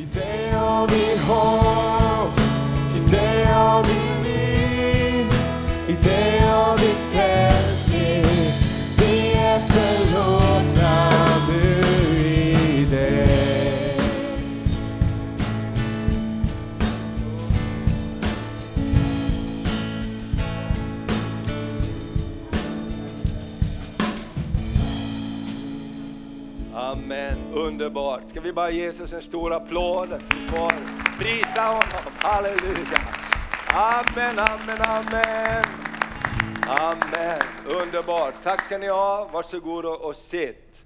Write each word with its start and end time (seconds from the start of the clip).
I 0.00 0.06
dig 0.86 1.69
vi 28.50 28.54
bara 28.54 28.70
ge 28.70 28.82
Jesus 28.82 29.12
en 29.12 29.22
stor 29.22 29.52
applåd? 29.52 30.08
Vi 30.08 30.48
får 30.48 30.72
prisa 31.18 31.62
honom, 31.62 32.12
halleluja. 32.18 32.98
Amen, 33.74 34.38
amen, 34.38 34.78
amen. 34.80 35.64
Amen, 36.68 37.40
underbart. 37.66 38.34
Tack 38.42 38.64
ska 38.64 38.78
ni 38.78 38.88
ha, 38.88 39.28
varsågod 39.32 39.84
och, 39.84 40.00
och 40.00 40.16
sitt. 40.16 40.84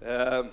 Eh, 0.00 0.44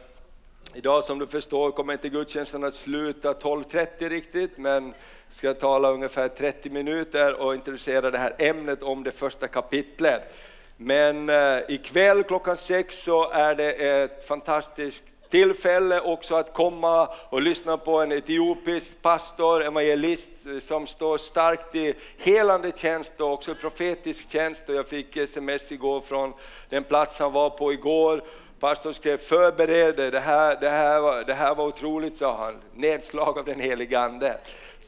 idag 0.73 1.03
som 1.03 1.19
du 1.19 1.27
förstår 1.27 1.71
kommer 1.71 1.93
inte 1.93 2.09
gudstjänsten 2.09 2.63
att 2.63 2.73
sluta 2.73 3.33
12.30 3.33 4.09
riktigt, 4.09 4.57
men 4.57 4.93
ska 5.29 5.53
tala 5.53 5.91
ungefär 5.91 6.27
30 6.27 6.69
minuter 6.69 7.33
och 7.33 7.55
introducera 7.55 8.11
det 8.11 8.17
här 8.17 8.35
ämnet 8.39 8.83
om 8.83 9.03
det 9.03 9.11
första 9.11 9.47
kapitlet. 9.47 10.35
Men 10.77 11.29
eh, 11.29 11.59
ikväll 11.67 12.23
klockan 12.23 12.57
sex 12.57 13.03
så 13.03 13.29
är 13.29 13.55
det 13.55 13.71
ett 13.71 14.27
fantastiskt 14.27 15.03
tillfälle 15.31 16.01
också 16.01 16.35
att 16.35 16.53
komma 16.53 17.09
och 17.29 17.41
lyssna 17.41 17.77
på 17.77 17.99
en 17.99 18.11
etiopisk 18.11 19.01
pastor, 19.01 19.63
evangelist 19.63 20.29
eh, 20.45 20.59
som 20.59 20.87
står 20.87 21.17
starkt 21.17 21.75
i 21.75 21.93
helande 22.17 22.71
tjänst 22.75 23.21
och 23.21 23.33
också 23.33 23.55
profetisk 23.55 24.31
tjänst. 24.31 24.69
Och 24.69 24.75
jag 24.75 24.87
fick 24.87 25.17
sms 25.17 25.71
igår 25.71 26.01
från 26.01 26.33
den 26.69 26.83
plats 26.83 27.19
han 27.19 27.31
var 27.31 27.49
på 27.49 27.73
igår. 27.73 28.23
Pastorn 28.59 28.93
skrev 28.93 29.17
förbered 29.17 29.95
dig, 29.95 30.11
det 30.11 30.19
här, 30.19 30.57
det, 30.61 30.69
här 30.69 30.99
var, 30.99 31.23
det 31.23 31.33
här 31.33 31.55
var 31.55 31.67
otroligt 31.67 32.17
sa 32.17 32.37
han. 32.37 32.61
Nedslag 32.73 33.37
av 33.37 33.45
den 33.45 33.59
helige 33.59 33.99
Ande. 33.99 34.37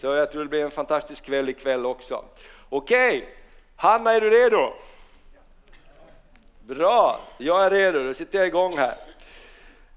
Så 0.02 0.08
jag 0.08 0.32
tror 0.32 0.44
det 0.44 0.50
blir 0.50 0.64
en 0.64 0.72
fantastisk 0.72 1.26
kväll 1.26 1.50
ikväll 1.50 1.86
också. 1.86 2.26
Okej, 2.70 3.30
Hanna 3.76 4.14
är 4.14 4.22
du 4.22 4.30
redo? 4.30 4.74
Bra, 6.62 7.20
jag 7.38 7.66
är 7.66 7.70
redo, 7.70 8.04
då 8.04 8.14
sitter 8.14 8.38
jag 8.38 8.48
igång 8.48 8.78
här. 8.78 8.96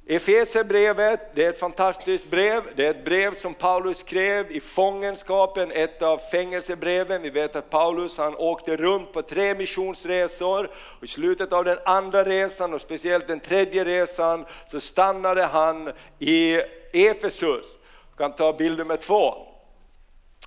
Efesierbrevet, 0.09 1.21
det 1.35 1.45
är 1.45 1.49
ett 1.49 1.59
fantastiskt 1.59 2.31
brev. 2.31 2.63
Det 2.75 2.87
är 2.87 2.91
ett 2.91 3.05
brev 3.05 3.35
som 3.35 3.55
Paulus 3.55 3.99
skrev 3.99 4.53
i 4.53 4.61
fångenskapen, 4.61 5.73
ett 5.73 6.03
av 6.03 6.19
fängelsebreven. 6.19 7.23
Vi 7.23 7.31
vet 7.31 7.57
att 7.57 7.71
Paulus 7.71 8.19
han 8.19 8.37
åkte 8.37 8.77
runt 8.77 9.13
på 9.13 9.23
tre 9.23 9.55
missionsresor. 9.55 10.71
Och 10.75 11.05
I 11.05 11.07
slutet 11.07 11.53
av 11.53 11.65
den 11.65 11.79
andra 11.85 12.25
resan 12.25 12.75
och 12.75 12.81
speciellt 12.81 13.29
den 13.29 13.41
tredje 13.41 13.85
resan 13.85 14.47
så 14.67 14.81
stannade 14.81 15.43
han 15.43 15.93
i 16.19 16.61
Efesus. 16.93 17.79
Vi 18.11 18.17
kan 18.17 18.33
ta 18.33 18.53
bild 18.53 18.79
nummer 18.79 18.97
två. 18.97 19.35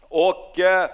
Och 0.10 0.60
eh, 0.60 0.90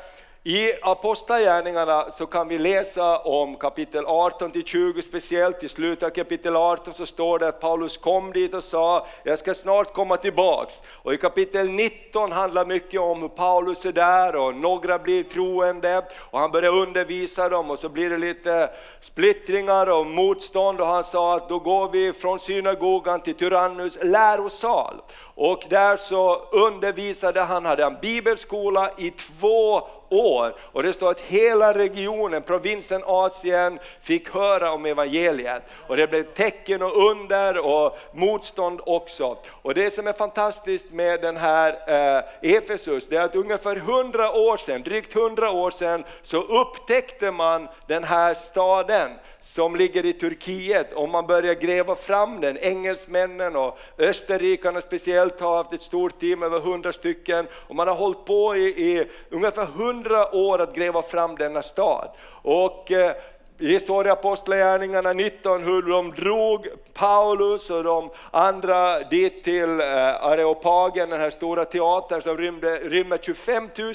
i 0.47 0.71
Apostlagärningarna 0.81 2.11
så 2.11 2.25
kan 2.25 2.47
vi 2.47 2.57
läsa 2.57 3.17
om 3.17 3.55
kapitel 3.55 4.05
18 4.05 4.51
till 4.51 4.65
20 4.65 5.01
speciellt. 5.01 5.63
I 5.63 5.69
slutet 5.69 6.03
av 6.03 6.09
kapitel 6.09 6.55
18 6.55 6.93
så 6.93 7.05
står 7.05 7.39
det 7.39 7.47
att 7.47 7.59
Paulus 7.59 7.97
kom 7.97 8.31
dit 8.31 8.53
och 8.53 8.63
sa, 8.63 9.07
jag 9.23 9.39
ska 9.39 9.53
snart 9.53 9.93
komma 9.93 10.17
tillbaks. 10.17 10.81
Och 10.87 11.13
i 11.13 11.17
kapitel 11.17 11.69
19 11.69 12.31
handlar 12.31 12.65
mycket 12.65 12.99
om 13.01 13.21
hur 13.21 13.27
Paulus 13.27 13.85
är 13.85 13.91
där 13.91 14.35
och 14.35 14.55
några 14.55 14.99
blir 14.99 15.23
troende 15.23 16.05
och 16.17 16.39
han 16.39 16.51
börjar 16.51 16.71
undervisa 16.81 17.49
dem 17.49 17.71
och 17.71 17.79
så 17.79 17.89
blir 17.89 18.09
det 18.09 18.17
lite 18.17 18.69
splittringar 19.01 19.87
och 19.87 20.07
motstånd 20.07 20.81
och 20.81 20.87
han 20.87 21.03
sa 21.03 21.35
att 21.35 21.49
då 21.49 21.59
går 21.59 21.89
vi 21.89 22.13
från 22.13 22.39
synagogan 22.39 23.21
till 23.21 23.35
Tyrannus 23.35 23.97
lärosal. 24.03 24.95
Och 25.35 25.63
där 25.69 25.97
så 25.97 26.35
undervisade 26.51 27.41
han, 27.41 27.65
hade 27.65 27.83
en 27.83 27.97
bibelskola 28.01 28.89
i 28.97 29.11
två 29.11 29.87
år. 30.09 30.55
Och 30.59 30.83
det 30.83 30.93
står 30.93 31.11
att 31.11 31.21
hela 31.21 31.73
regionen, 31.73 32.41
provinsen 32.41 33.03
Asien, 33.05 33.79
fick 34.01 34.29
höra 34.29 34.71
om 34.71 34.85
evangeliet. 34.85 35.63
Och 35.87 35.97
det 35.97 36.07
blev 36.07 36.23
tecken 36.23 36.81
och 36.81 37.11
under 37.11 37.57
och 37.57 37.97
motstånd 38.13 38.81
också. 38.85 39.37
Och 39.49 39.73
det 39.73 39.93
som 39.93 40.07
är 40.07 40.13
fantastiskt 40.13 40.91
med 40.91 41.21
den 41.21 41.37
här 41.37 41.73
eh, 41.87 42.55
Efesus, 42.55 43.07
det 43.07 43.17
är 43.17 43.21
att 43.21 43.35
ungefär 43.35 43.75
100 43.75 44.31
år 44.31 44.57
sedan, 44.57 44.83
drygt 44.83 45.15
100 45.15 45.51
år 45.51 45.71
sedan, 45.71 46.03
så 46.21 46.41
upptäckte 46.41 47.31
man 47.31 47.67
den 47.87 48.03
här 48.03 48.33
staden 48.33 49.11
som 49.45 49.75
ligger 49.75 50.05
i 50.05 50.13
Turkiet 50.13 50.93
och 50.93 51.09
man 51.09 51.27
börjar 51.27 51.53
gräva 51.53 51.95
fram 51.95 52.41
den. 52.41 52.57
Engelsmännen 52.57 53.55
och 53.55 53.77
österrikarna 53.97 54.81
speciellt 54.81 55.39
har 55.39 55.57
haft 55.57 55.73
ett 55.73 55.81
stort 55.81 56.19
team, 56.19 56.43
över 56.43 56.57
100 56.57 56.93
stycken 56.93 57.47
och 57.53 57.75
man 57.75 57.87
har 57.87 57.95
hållit 57.95 58.25
på 58.25 58.55
i, 58.55 58.61
i 58.61 59.07
ungefär 59.29 59.63
100 59.63 60.35
år 60.35 60.61
att 60.61 60.75
gräva 60.75 61.01
fram 61.01 61.35
denna 61.35 61.61
stad. 61.61 62.09
Och 62.41 62.91
eh, 62.91 63.15
det 63.57 63.79
står 63.79 64.07
i 64.07 64.09
Apostlagärningarna 64.09 65.13
19 65.13 65.63
hur 65.63 65.81
de 65.81 66.11
drog 66.11 66.67
Paulus 66.93 67.69
och 67.69 67.83
de 67.83 68.09
andra 68.31 68.99
dit 68.99 69.43
till 69.43 69.79
eh, 69.79 70.25
Areopagen, 70.25 71.09
den 71.09 71.21
här 71.21 71.29
stora 71.29 71.65
teatern 71.65 72.21
som 72.21 72.37
rymde, 72.37 72.75
rymmer 72.75 73.17
25 73.17 73.69
000. 73.77 73.93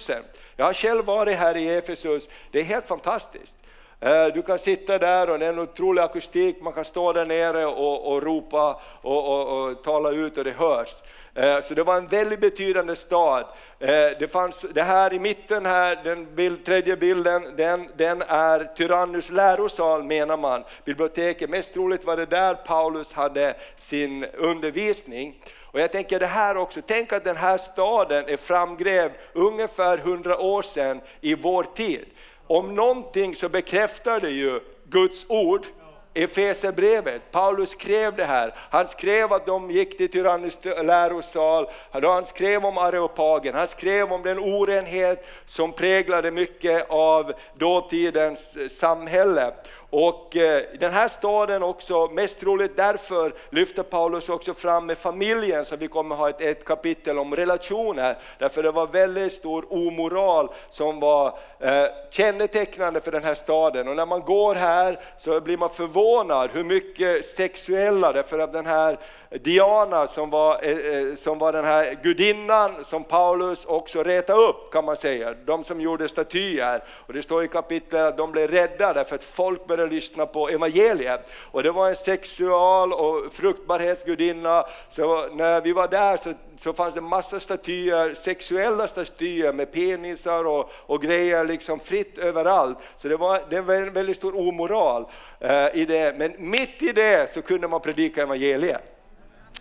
Jag 0.57 0.67
har 0.67 0.73
själv 0.73 1.05
varit 1.05 1.37
här 1.37 1.57
i 1.57 1.77
Efesus, 1.77 2.29
det 2.51 2.61
är 2.61 2.65
helt 2.65 2.89
fantastiskt. 2.89 3.57
Eh, 4.03 4.27
du 4.27 4.43
kan 4.43 4.59
sitta 4.59 4.99
där 4.99 5.31
och 5.31 5.39
det 5.39 5.47
är 5.47 5.53
en 5.53 5.59
otrolig 5.59 6.03
akustik, 6.03 6.61
man 6.61 6.73
kan 6.73 6.85
stå 6.85 7.13
där 7.13 7.27
nere 7.27 7.67
och, 7.67 8.13
och 8.13 8.23
ropa 8.23 8.81
och, 9.03 9.29
och, 9.29 9.69
och 9.69 9.83
tala 9.83 10.11
ut 10.11 10.39
och 10.39 10.45
det 10.45 10.51
hörs. 10.51 10.89
Eh, 11.35 11.61
så 11.61 11.75
det 11.75 11.83
var 11.83 11.97
en 11.97 12.07
väldigt 12.07 12.41
betydande 12.41 12.97
stad. 12.97 13.45
Eh, 13.79 13.89
det 14.19 14.33
fanns 14.33 14.67
det 14.75 14.83
här 14.83 15.13
i 15.13 15.19
mitten 15.19 15.67
här, 15.67 16.01
den 16.05 16.35
bild, 16.35 16.65
tredje 16.65 16.97
bilden, 16.97 17.57
den, 17.57 17.89
den 17.97 18.23
är 18.23 18.65
Tyrannus 18.77 19.31
lärosal 19.31 20.03
menar 20.03 20.37
man, 20.37 20.65
biblioteket. 20.85 21.51
Mest 21.51 21.75
troligt 21.75 22.05
var 22.05 22.17
det 22.17 22.27
där 22.27 22.55
Paulus 22.55 23.13
hade 23.13 23.55
sin 23.77 24.25
undervisning. 24.25 25.43
Och 25.73 25.81
jag 25.81 25.93
tänker 25.93 26.21
det 26.21 26.27
här 26.27 26.57
också, 26.57 26.81
tänk 26.87 27.13
att 27.13 27.25
den 27.25 27.37
här 27.37 27.59
staden 27.59 28.29
är 28.29 28.37
framgrävd 28.37 29.13
ungefär 29.33 29.99
100 29.99 30.39
år 30.39 30.63
sedan 30.63 31.01
i 31.21 31.35
vår 31.35 31.63
tid 31.63 32.05
om 32.51 32.75
någonting 32.75 33.37
så 33.37 33.49
bekräftar 33.49 34.21
det 34.21 34.31
ju 34.31 34.61
Guds 34.85 35.27
ord. 35.29 35.67
Efesierbrevet, 36.15 37.23
Paulus 37.31 37.71
skrev 37.71 38.17
det 38.17 38.25
här. 38.25 38.55
Han 38.71 38.89
skrev 38.89 39.33
att 39.33 39.47
de 39.47 39.71
gick 39.71 39.97
till 39.97 40.11
Tyrannus 40.11 40.65
lärosal, 40.65 41.67
han 41.91 42.27
skrev 42.27 42.67
om 42.67 42.79
areopagen, 42.79 43.55
han 43.55 43.69
skrev 43.69 44.13
om 44.13 44.23
den 44.23 44.39
orenhet 44.39 45.27
som 45.47 45.73
präglade 45.73 46.31
mycket 46.31 46.91
av 46.91 47.33
dåtidens 47.59 48.57
samhälle. 48.79 49.53
Och 49.91 50.37
eh, 50.37 50.63
den 50.79 50.93
här 50.93 51.09
staden 51.09 51.63
också, 51.63 52.07
mest 52.07 52.41
troligt 52.41 52.77
därför 52.77 53.35
lyfter 53.51 53.83
Paulus 53.83 54.29
också 54.29 54.55
fram 54.55 54.87
med 54.87 54.99
familjen, 54.99 55.65
så 55.65 55.77
vi 55.77 55.89
kommer 55.89 56.17
ha 56.17 56.29
ett, 56.29 56.41
ett 56.41 56.65
kapitel 56.65 57.19
om 57.19 57.37
relationer, 57.37 58.19
därför 58.39 58.63
det 58.63 58.71
var 58.71 58.87
väldigt 58.87 59.33
stor 59.33 59.67
omoral 59.73 60.51
som 60.69 61.01
var 61.01 61.39
eh, 61.59 61.85
kännetecknande 62.11 63.01
för 63.01 63.13
den 63.13 63.25
här 63.25 63.35
staden. 63.35 63.89
Och 63.89 63.97
när 63.97 64.07
man 64.07 64.21
går 64.21 64.55
här 64.55 65.01
så 65.19 65.41
blir 65.41 65.57
man 65.57 65.71
förvånad 65.71 66.51
hur 66.53 66.65
mycket 66.65 67.27
sexuella, 67.27 68.13
därför 68.13 68.39
att 68.39 68.53
den 68.53 68.67
här 68.67 68.99
Diana 69.39 70.07
som 70.07 70.31
var, 70.31 70.61
eh, 70.63 70.79
eh, 70.79 71.15
som 71.15 71.39
var 71.39 71.53
den 71.53 71.65
här 71.65 71.99
gudinnan 72.03 72.85
som 72.85 73.05
Paulus 73.05 73.65
också 73.65 74.03
retade 74.03 74.41
upp 74.41 74.73
kan 74.73 74.85
man 74.85 74.97
säga, 74.97 75.35
de 75.45 75.65
som 75.65 75.81
gjorde 75.81 76.09
statyer. 76.09 76.85
Och 76.89 77.13
det 77.13 77.23
står 77.23 77.45
i 77.45 77.49
kapitlet 77.49 78.03
att 78.03 78.17
de 78.17 78.33
blev 78.33 78.51
rädda 78.51 78.93
därför 78.93 79.15
att 79.15 79.25
folk 79.25 79.67
började 79.67 79.95
lyssna 79.95 80.27
på 80.27 80.49
evangeliet. 80.49 81.31
Och 81.51 81.63
det 81.63 81.71
var 81.71 81.89
en 81.89 81.97
sexual 81.97 82.93
och 82.93 83.33
fruktbarhetsgudinna, 83.33 84.65
så 84.89 85.29
när 85.29 85.61
vi 85.61 85.73
var 85.73 85.89
där 85.89 86.17
så, 86.17 86.33
så 86.57 86.73
fanns 86.73 86.95
det 86.95 87.01
massa 87.01 87.41
statyer, 87.41 88.15
sexuella 88.15 88.89
statyer 88.89 89.53
med 89.53 89.73
penisar 89.73 90.47
och, 90.47 90.71
och 90.87 91.03
grejer 91.03 91.45
liksom 91.45 91.81
fritt 91.81 92.19
överallt. 92.19 92.79
Så 92.97 93.09
det 93.09 93.17
var, 93.17 93.41
det 93.51 93.61
var 93.61 93.75
en 93.75 93.93
väldigt 93.93 94.17
stor 94.17 94.49
omoral 94.49 95.07
eh, 95.41 95.67
i 95.75 95.85
det, 95.85 96.19
men 96.19 96.51
mitt 96.51 96.83
i 96.83 96.93
det 96.93 97.31
så 97.31 97.43
kunde 97.43 97.69
man 97.69 97.81
predika 97.81 98.23
evangeliet. 98.23 98.97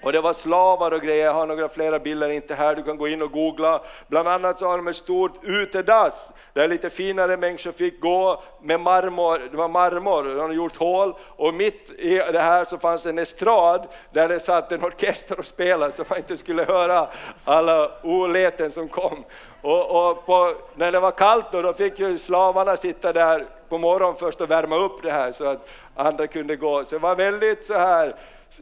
Och 0.01 0.11
det 0.11 0.21
var 0.21 0.33
slavar 0.33 0.91
och 0.91 1.01
grejer, 1.01 1.25
jag 1.25 1.33
har 1.33 1.47
några 1.47 1.69
flera 1.69 1.99
bilder, 1.99 2.29
inte 2.29 2.55
här, 2.55 2.75
du 2.75 2.83
kan 2.83 2.97
gå 2.97 3.07
in 3.07 3.21
och 3.21 3.31
googla. 3.31 3.81
Bland 4.07 4.27
annat 4.27 4.59
så 4.59 4.67
har 4.67 4.77
de 4.77 4.87
ett 4.87 4.95
stort 4.95 5.43
utedass, 5.43 6.31
där 6.53 6.67
lite 6.67 6.89
finare 6.89 7.37
människor 7.37 7.71
fick 7.71 8.01
gå 8.01 8.43
med 8.61 8.79
marmor, 8.79 9.41
det 9.51 9.57
var 9.57 9.67
marmor, 9.67 10.23
de 10.23 10.39
hade 10.39 10.53
gjort 10.53 10.75
hål. 10.75 11.13
Och 11.27 11.53
mitt 11.53 11.91
i 11.99 12.15
det 12.15 12.39
här 12.39 12.65
så 12.65 12.77
fanns 12.77 13.05
en 13.05 13.19
estrad, 13.19 13.87
där 14.11 14.27
det 14.27 14.39
satt 14.39 14.71
en 14.71 14.83
orkester 14.83 15.39
och 15.39 15.45
spelade 15.45 15.91
så 15.91 16.03
man 16.09 16.17
inte 16.17 16.37
skulle 16.37 16.63
höra 16.63 17.07
alla 17.43 17.91
oläten 18.03 18.71
som 18.71 18.87
kom. 18.87 19.23
Och, 19.61 20.09
och 20.09 20.25
på, 20.25 20.53
när 20.75 20.91
det 20.91 20.99
var 20.99 21.11
kallt 21.11 21.45
då, 21.51 21.61
då 21.61 21.73
fick 21.73 21.99
ju 21.99 22.17
slavarna 22.17 22.77
sitta 22.77 23.13
där 23.13 23.45
på 23.69 23.77
morgonen 23.77 24.15
först 24.19 24.41
och 24.41 24.51
värma 24.51 24.75
upp 24.75 25.03
det 25.03 25.11
här 25.11 25.31
så 25.31 25.45
att 25.45 25.69
andra 25.95 26.27
kunde 26.27 26.55
gå. 26.55 26.85
Så 26.85 26.95
det 26.95 27.01
var 27.01 27.15
väldigt 27.15 27.65
så 27.65 27.73
här, 27.73 28.15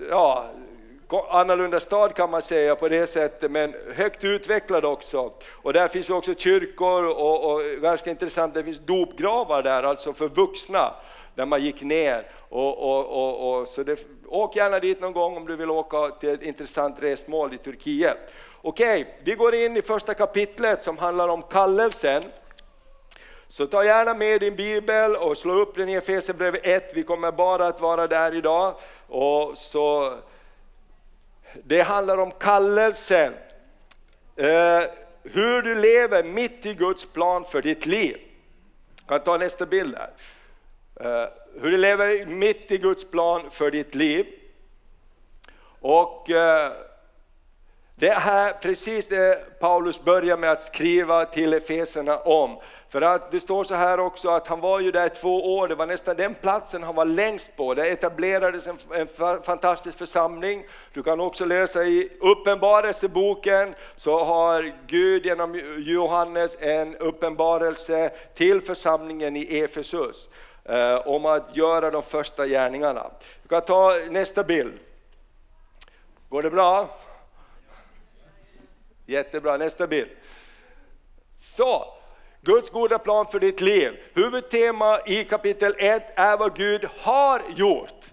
ja, 0.10 0.46
annorlunda 1.10 1.80
stad 1.80 2.16
kan 2.16 2.32
man 2.32 2.42
säga 2.42 2.76
på 2.76 2.88
det 2.88 3.08
sättet, 3.08 3.52
men 3.52 3.74
högt 3.96 4.24
utvecklad 4.24 4.86
också. 4.86 5.32
Och 5.52 5.74
där 5.74 5.88
finns 5.88 6.10
också 6.10 6.34
kyrkor 6.34 7.04
och, 7.04 7.52
och 7.52 7.62
ganska 7.82 8.10
intressant, 8.10 8.54
det 8.54 8.64
finns 8.64 8.80
dopgravar 8.80 9.64
där, 9.64 9.84
alltså 9.84 10.14
för 10.14 10.28
vuxna, 10.28 10.94
där 11.36 11.46
man 11.46 11.62
gick 11.62 11.82
ner. 11.82 12.32
Och, 12.50 12.78
och, 12.78 13.06
och, 13.06 13.60
och 13.60 13.68
så 13.68 13.84
det, 13.84 14.00
åk 14.28 14.56
gärna 14.56 14.80
dit 14.80 15.02
någon 15.02 15.14
gång 15.14 15.38
om 15.38 15.48
du 15.48 15.56
vill 15.56 15.70
åka 15.70 16.10
till 16.10 16.30
ett 16.30 16.42
intressant 16.42 17.04
resmål 17.04 17.54
i 17.54 17.58
Turkiet. 17.58 18.34
Okej, 18.62 19.18
vi 19.24 19.36
går 19.36 19.56
in 19.56 19.78
i 19.78 19.82
första 19.82 20.14
kapitlet 20.14 20.84
som 20.84 20.98
handlar 20.98 21.28
om 21.28 21.42
kallelsen. 21.42 22.24
Så 23.48 23.68
ta 23.68 23.84
gärna 23.84 24.14
med 24.14 24.40
din 24.40 24.56
bibel 24.56 25.16
och 25.16 25.38
slå 25.38 25.54
upp 25.54 25.76
den 25.76 25.90
i 25.90 25.94
Efesierbrevet 25.94 26.62
1, 26.64 26.92
vi 26.94 27.04
kommer 27.04 27.32
bara 27.32 27.68
att 27.68 27.82
vara 27.82 28.08
där 28.08 28.36
idag. 28.36 28.76
Och 29.08 29.58
så 29.58 30.18
det 31.64 31.82
handlar 31.82 32.18
om 32.18 32.32
kallelsen. 32.32 33.34
Eh, 34.36 34.84
hur 35.24 35.62
du 35.62 35.76
lever 35.76 36.24
mitt 36.24 36.66
i 36.66 36.74
Guds 36.74 37.06
plan 37.06 37.46
för 37.46 37.62
ditt 37.62 37.86
liv. 37.86 38.18
Jag 39.08 39.08
kan 39.08 39.26
ta 39.26 39.38
nästa 39.38 39.66
bild 39.66 39.96
där. 39.96 40.14
Eh, 41.00 41.30
hur 41.62 41.72
du 41.72 41.78
lever 41.78 42.26
mitt 42.26 42.72
i 42.72 42.78
Guds 42.78 43.12
plan 43.12 43.52
för 43.52 43.72
ditt 43.72 43.96
liv. 43.96 44.26
Och 45.82 46.30
eh, 46.30 46.72
det 48.00 48.10
är 48.10 48.54
precis 48.54 49.08
det 49.08 49.60
Paulus 49.60 50.04
börjar 50.04 50.38
med 50.38 50.52
att 50.52 50.62
skriva 50.62 51.26
till 51.26 51.54
Efeserna 51.54 52.18
om. 52.18 52.60
För 52.90 53.02
att 53.02 53.32
det 53.32 53.40
står 53.40 53.64
så 53.64 53.76
här 53.76 54.00
också 54.00 54.30
att 54.30 54.48
han 54.48 54.60
var 54.60 54.80
ju 54.80 54.92
där 54.92 55.10
två 55.10 55.58
år, 55.58 55.68
det 55.68 55.76
var 55.76 55.86
nästan 55.86 56.16
den 56.16 56.36
platsen 56.36 56.84
han 56.84 56.96
var 56.96 57.06
längst 57.06 57.56
på. 57.56 57.74
Det 57.74 57.88
etablerades 57.88 58.68
en, 58.68 58.78
en 58.92 59.08
fantastisk 59.44 59.98
församling. 59.98 60.66
Du 60.94 61.04
kan 61.04 61.20
också 61.20 61.46
läsa 61.46 61.84
i 61.84 62.10
Uppenbarelseboken 62.20 63.76
så 63.96 64.24
har 64.24 64.74
Gud 64.88 65.26
genom 65.26 65.62
Johannes 65.78 66.58
en 66.60 66.96
uppenbarelse 66.96 68.12
till 68.36 68.62
församlingen 68.62 69.36
i 69.36 69.60
Efesus 69.60 70.30
eh, 70.66 71.08
om 71.08 71.26
att 71.26 71.58
göra 71.58 71.92
de 71.92 72.04
första 72.04 72.48
gärningarna. 72.48 73.12
Du 73.44 73.50
kan 73.50 73.62
ta 73.62 73.98
nästa 74.10 74.44
bild. 74.44 74.74
Går 76.30 76.44
det 76.44 76.50
bra? 76.50 76.90
Jättebra, 79.10 79.58
nästa 79.58 79.88
bild. 79.88 80.10
Så, 81.38 81.94
Guds 82.42 82.70
goda 82.70 83.00
plan 83.00 83.26
för 83.32 83.40
ditt 83.40 83.62
liv. 83.62 83.92
Huvudtema 84.14 85.00
i 85.06 85.24
kapitel 85.24 85.76
1 85.78 86.20
är 86.20 86.38
vad 86.38 86.56
Gud 86.56 86.90
har 86.98 87.42
gjort. 87.56 88.06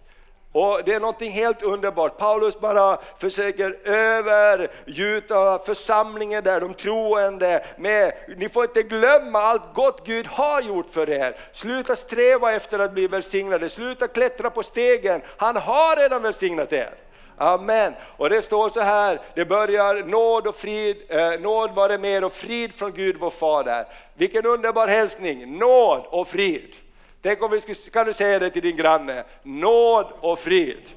Och 0.52 0.80
Det 0.84 0.94
är 0.94 1.00
någonting 1.00 1.30
helt 1.30 1.62
underbart. 1.62 2.18
Paulus 2.18 2.60
bara 2.60 3.00
försöker 3.18 3.88
övergjuta 3.88 5.58
församlingen 5.58 6.44
där, 6.44 6.60
de 6.60 6.74
troende 6.74 7.66
med, 7.78 8.14
ni 8.36 8.48
får 8.48 8.64
inte 8.64 8.82
glömma 8.82 9.38
allt 9.38 9.74
gott 9.74 10.06
Gud 10.06 10.26
har 10.26 10.62
gjort 10.62 10.90
för 10.90 11.10
er. 11.10 11.36
Sluta 11.52 11.96
sträva 11.96 12.52
efter 12.52 12.78
att 12.78 12.92
bli 12.92 13.06
välsignade, 13.06 13.68
sluta 13.68 14.08
klättra 14.08 14.50
på 14.50 14.62
stegen, 14.62 15.22
han 15.36 15.56
har 15.56 15.96
redan 15.96 16.22
välsignat 16.22 16.72
er. 16.72 16.94
Amen. 17.36 17.94
Och 18.16 18.30
det 18.30 18.42
står 18.42 18.68
så 18.68 18.80
här, 18.80 19.20
det 19.34 19.44
börjar 19.44 19.94
nåd 19.94 20.46
och 20.46 20.56
frid, 20.56 20.96
eh, 21.08 21.40
nåd 21.40 21.74
vare 21.74 21.98
med 21.98 22.24
och 22.24 22.32
frid 22.32 22.74
från 22.74 22.92
Gud 22.92 23.16
vår 23.20 23.30
Fader. 23.30 23.86
Vilken 24.14 24.46
underbar 24.46 24.88
hälsning, 24.88 25.58
nåd 25.58 26.06
och 26.10 26.28
frid. 26.28 26.76
Tänk 27.22 27.42
om 27.42 27.50
vi 27.50 27.60
skulle, 27.60 27.76
kan 27.92 28.06
du 28.06 28.12
säga 28.12 28.38
det 28.38 28.50
till 28.50 28.62
din 28.62 28.76
granne, 28.76 29.24
nåd 29.42 30.06
och 30.20 30.38
frid. 30.38 30.88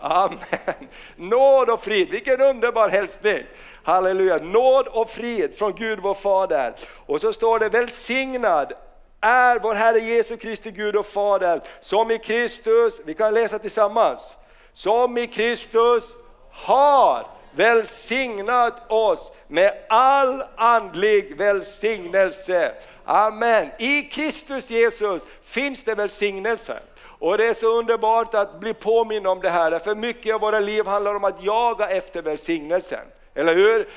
Amen. 0.00 0.88
Nåd 1.16 1.70
och 1.70 1.84
frid, 1.84 2.10
vilken 2.10 2.40
underbar 2.40 2.88
hälsning. 2.88 3.42
Halleluja, 3.82 4.36
nåd 4.36 4.86
och 4.86 5.10
frid 5.10 5.54
från 5.58 5.74
Gud 5.74 5.98
vår 6.02 6.14
Fader. 6.14 6.74
Och 7.06 7.20
så 7.20 7.32
står 7.32 7.58
det 7.58 7.68
välsignad 7.68 8.72
är 9.20 9.58
vår 9.58 9.74
Herre 9.74 9.98
Jesu 9.98 10.36
Kristi 10.36 10.70
Gud 10.70 10.96
och 10.96 11.06
Fader, 11.06 11.62
som 11.80 12.10
i 12.10 12.18
Kristus, 12.18 13.00
vi 13.04 13.14
kan 13.14 13.34
läsa 13.34 13.58
tillsammans, 13.58 14.36
som 14.74 15.18
i 15.18 15.26
Kristus 15.26 16.14
har 16.50 17.26
välsignat 17.54 18.92
oss 18.92 19.32
med 19.48 19.72
all 19.88 20.44
andlig 20.56 21.36
välsignelse. 21.36 22.74
Amen. 23.04 23.70
I 23.78 24.02
Kristus 24.02 24.70
Jesus 24.70 25.22
finns 25.42 25.84
det 25.84 25.94
välsignelse. 25.94 26.78
Och 27.18 27.38
det 27.38 27.46
är 27.46 27.54
så 27.54 27.78
underbart 27.78 28.34
att 28.34 28.60
bli 28.60 28.74
påminn 28.74 29.26
om 29.26 29.40
det 29.40 29.50
här, 29.50 29.78
för 29.78 29.94
mycket 29.94 30.34
av 30.34 30.40
våra 30.40 30.60
liv 30.60 30.86
handlar 30.86 31.14
om 31.14 31.24
att 31.24 31.42
jaga 31.42 31.88
efter 31.88 32.22
välsignelsen. 32.22 33.06
Eller 33.34 33.54
hur? 33.54 33.88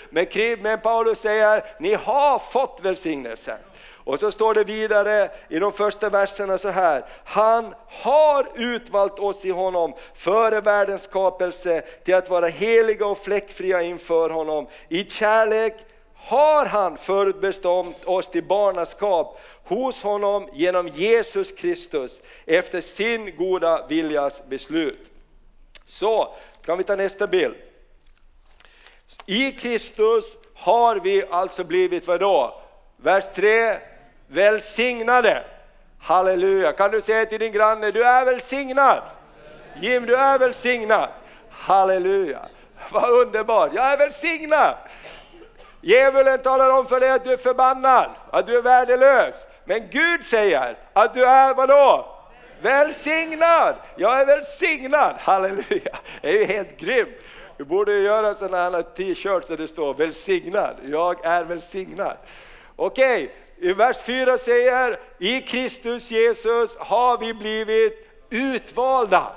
Men 0.64 0.80
Paulus 0.80 1.20
säger, 1.20 1.64
ni 1.80 1.94
har 1.94 2.40
fått 2.40 2.80
välsignelsen. 2.82 3.58
Och 4.08 4.20
så 4.20 4.32
står 4.32 4.54
det 4.54 4.64
vidare 4.64 5.32
i 5.50 5.60
de 5.60 5.74
första 5.74 6.10
verserna 6.10 6.58
så 6.58 6.70
här. 6.70 7.06
Han 7.24 7.76
har 7.88 8.48
utvalt 8.56 9.20
oss 9.20 9.46
i 9.46 9.50
honom 9.50 9.94
före 10.16 10.62
världens 10.62 11.04
skapelse 11.04 11.82
till 11.82 12.16
att 12.16 12.30
vara 12.30 12.48
heliga 12.48 13.06
och 13.06 13.18
fläckfria 13.18 13.82
inför 13.82 14.30
honom. 14.30 14.68
I 14.90 15.04
kärlek 15.04 15.74
har 16.16 16.66
han 16.66 16.98
förutbestämt 16.98 18.06
oss 18.06 18.30
till 18.30 18.44
barnaskap 18.44 19.40
hos 19.64 20.04
honom 20.04 20.50
genom 20.54 20.88
Jesus 20.88 21.52
Kristus 21.52 22.22
efter 22.46 22.82
sin 22.82 23.36
goda 23.38 23.86
viljas 23.88 24.44
beslut. 24.50 25.12
Så, 25.86 26.36
kan 26.66 26.78
vi 26.78 26.84
ta 26.84 26.96
nästa 26.96 27.28
bild. 27.28 27.56
I 29.26 29.52
Kristus 29.52 30.38
har 30.54 30.96
vi 30.96 31.24
alltså 31.30 31.64
blivit 31.64 32.08
vadå? 32.08 32.62
Vers 32.98 33.26
3, 33.36 33.78
välsignade. 34.28 35.44
Halleluja, 36.00 36.72
kan 36.72 36.92
du 36.92 37.02
säga 37.02 37.26
till 37.26 37.40
din 37.40 37.52
granne, 37.52 37.92
du 37.92 38.04
är 38.04 38.26
välsignad. 38.26 39.02
Jim, 39.82 40.06
du 40.06 40.16
är 40.16 40.40
välsignad. 40.40 41.10
Halleluja, 41.50 42.40
vad 42.92 43.10
underbart, 43.10 43.72
jag 43.74 43.94
är 43.94 43.98
välsignad. 43.98 44.76
Djävulen 45.82 46.38
talar 46.38 46.70
om 46.70 46.86
för 46.86 47.00
dig 47.00 47.10
att 47.10 47.24
du 47.24 47.34
är 47.34 47.38
förbannad, 47.38 48.12
att 48.32 48.48
du 48.48 48.58
är 48.58 48.62
värdelös. 48.62 49.36
Men 49.66 49.90
Gud 49.92 50.26
säger 50.26 50.78
att 50.94 51.14
du 51.14 51.26
är 51.26 51.54
vadå? 51.54 52.14
Välsignad! 52.62 53.76
Jag 53.96 54.22
är 54.22 54.26
välsignad, 54.26 55.16
halleluja! 55.20 55.98
Det 56.22 56.30
är 56.30 56.40
ju 56.40 56.46
helt 56.46 56.78
grymt. 56.80 57.18
Du 57.58 57.64
borde 57.64 57.94
göra 57.94 58.34
sådana 58.34 58.78
här 58.78 58.82
t-shirts 58.82 59.48
där 59.48 59.58
det 59.58 59.68
står 59.68 59.94
välsignad, 59.94 60.76
jag 60.84 61.26
är 61.26 61.44
välsignad. 61.44 62.18
Okej, 62.76 63.32
i 63.60 63.74
vers 63.74 63.98
4 64.02 64.38
säger, 64.38 65.00
i 65.18 65.42
Kristus 65.42 66.12
Jesus 66.12 66.78
har 66.78 67.18
vi 67.18 67.34
blivit 67.34 68.08
utvalda. 68.30 69.32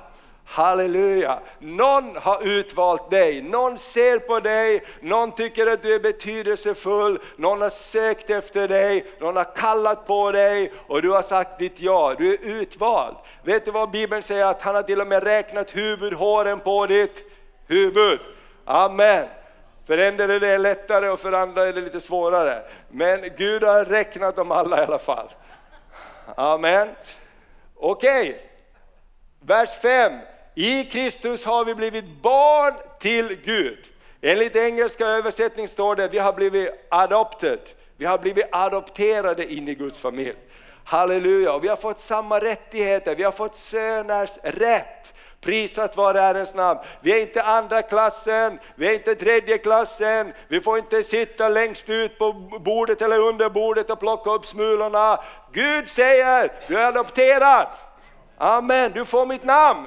Halleluja! 0.44 1.38
Någon 1.58 2.16
har 2.16 2.42
utvalt 2.42 3.10
dig, 3.10 3.42
någon 3.42 3.78
ser 3.78 4.18
på 4.18 4.40
dig, 4.40 4.84
någon 5.00 5.32
tycker 5.32 5.66
att 5.66 5.82
du 5.82 5.94
är 5.94 6.00
betydelsefull, 6.00 7.18
någon 7.36 7.60
har 7.60 7.70
sökt 7.70 8.30
efter 8.30 8.68
dig, 8.68 9.06
någon 9.20 9.36
har 9.36 9.54
kallat 9.56 10.06
på 10.06 10.32
dig 10.32 10.72
och 10.86 11.02
du 11.02 11.10
har 11.10 11.22
sagt 11.22 11.58
ditt 11.58 11.80
ja, 11.80 12.14
du 12.18 12.34
är 12.34 12.38
utvald. 12.42 13.16
Vet 13.44 13.64
du 13.64 13.70
vad 13.70 13.90
Bibeln 13.90 14.22
säger? 14.22 14.44
Att 14.44 14.62
han 14.62 14.74
har 14.74 14.82
till 14.82 15.00
och 15.00 15.06
med 15.06 15.22
räknat 15.22 15.76
huvudhåren 15.76 16.60
på 16.60 16.86
ditt 16.86 17.24
huvud. 17.66 18.20
Amen. 18.64 19.26
För 19.90 19.98
en 19.98 20.16
del 20.16 20.30
är 20.30 20.40
det 20.40 20.58
lättare 20.58 21.08
och 21.08 21.20
för 21.20 21.32
andra 21.32 21.68
är 21.68 21.72
det 21.72 21.80
lite 21.80 22.00
svårare. 22.00 22.62
Men 22.88 23.20
Gud 23.36 23.62
har 23.62 23.84
räknat 23.84 24.36
dem 24.36 24.52
alla 24.52 24.80
i 24.82 24.84
alla 24.84 24.98
fall. 24.98 25.28
Amen. 26.36 26.88
Okej, 27.76 28.30
okay. 28.30 28.40
vers 29.40 29.70
5. 29.82 30.12
I 30.54 30.84
Kristus 30.84 31.44
har 31.44 31.64
vi 31.64 31.74
blivit 31.74 32.22
barn 32.22 32.74
till 33.00 33.38
Gud. 33.44 33.78
Enligt 34.20 34.56
engelska 34.56 35.06
översättning 35.06 35.68
står 35.68 35.96
det 35.96 36.08
vi 36.08 36.18
har 36.18 36.32
blivit 36.32 36.70
adopted. 36.88 37.60
Vi 37.96 38.04
har 38.04 38.18
blivit 38.18 38.46
adopterade 38.52 39.52
in 39.52 39.68
i 39.68 39.74
Guds 39.74 39.98
familj. 39.98 40.36
Halleluja, 40.84 41.58
vi 41.58 41.68
har 41.68 41.76
fått 41.76 42.00
samma 42.00 42.38
rättigheter, 42.38 43.14
vi 43.14 43.22
har 43.22 43.32
fått 43.32 43.54
söners 43.54 44.38
rätt. 44.42 45.14
Prisat 45.40 45.96
vare 45.96 46.18
Herrens 46.18 46.54
namn. 46.54 46.80
Vi 47.00 47.12
är 47.12 47.22
inte 47.22 47.42
andra 47.42 47.82
klassen, 47.82 48.58
vi 48.74 48.88
är 48.88 48.94
inte 48.94 49.14
tredje 49.14 49.58
klassen, 49.58 50.32
vi 50.48 50.60
får 50.60 50.78
inte 50.78 51.02
sitta 51.02 51.48
längst 51.48 51.88
ut 51.88 52.18
på 52.18 52.32
bordet 52.60 53.02
eller 53.02 53.18
under 53.18 53.48
bordet 53.48 53.90
och 53.90 54.00
plocka 54.00 54.30
upp 54.30 54.46
smulorna. 54.46 55.20
Gud 55.52 55.88
säger, 55.88 56.52
du 56.68 56.78
är 56.78 56.86
adopterad. 56.86 57.66
Amen, 58.38 58.92
du 58.94 59.04
får 59.04 59.26
mitt 59.26 59.44
namn. 59.44 59.86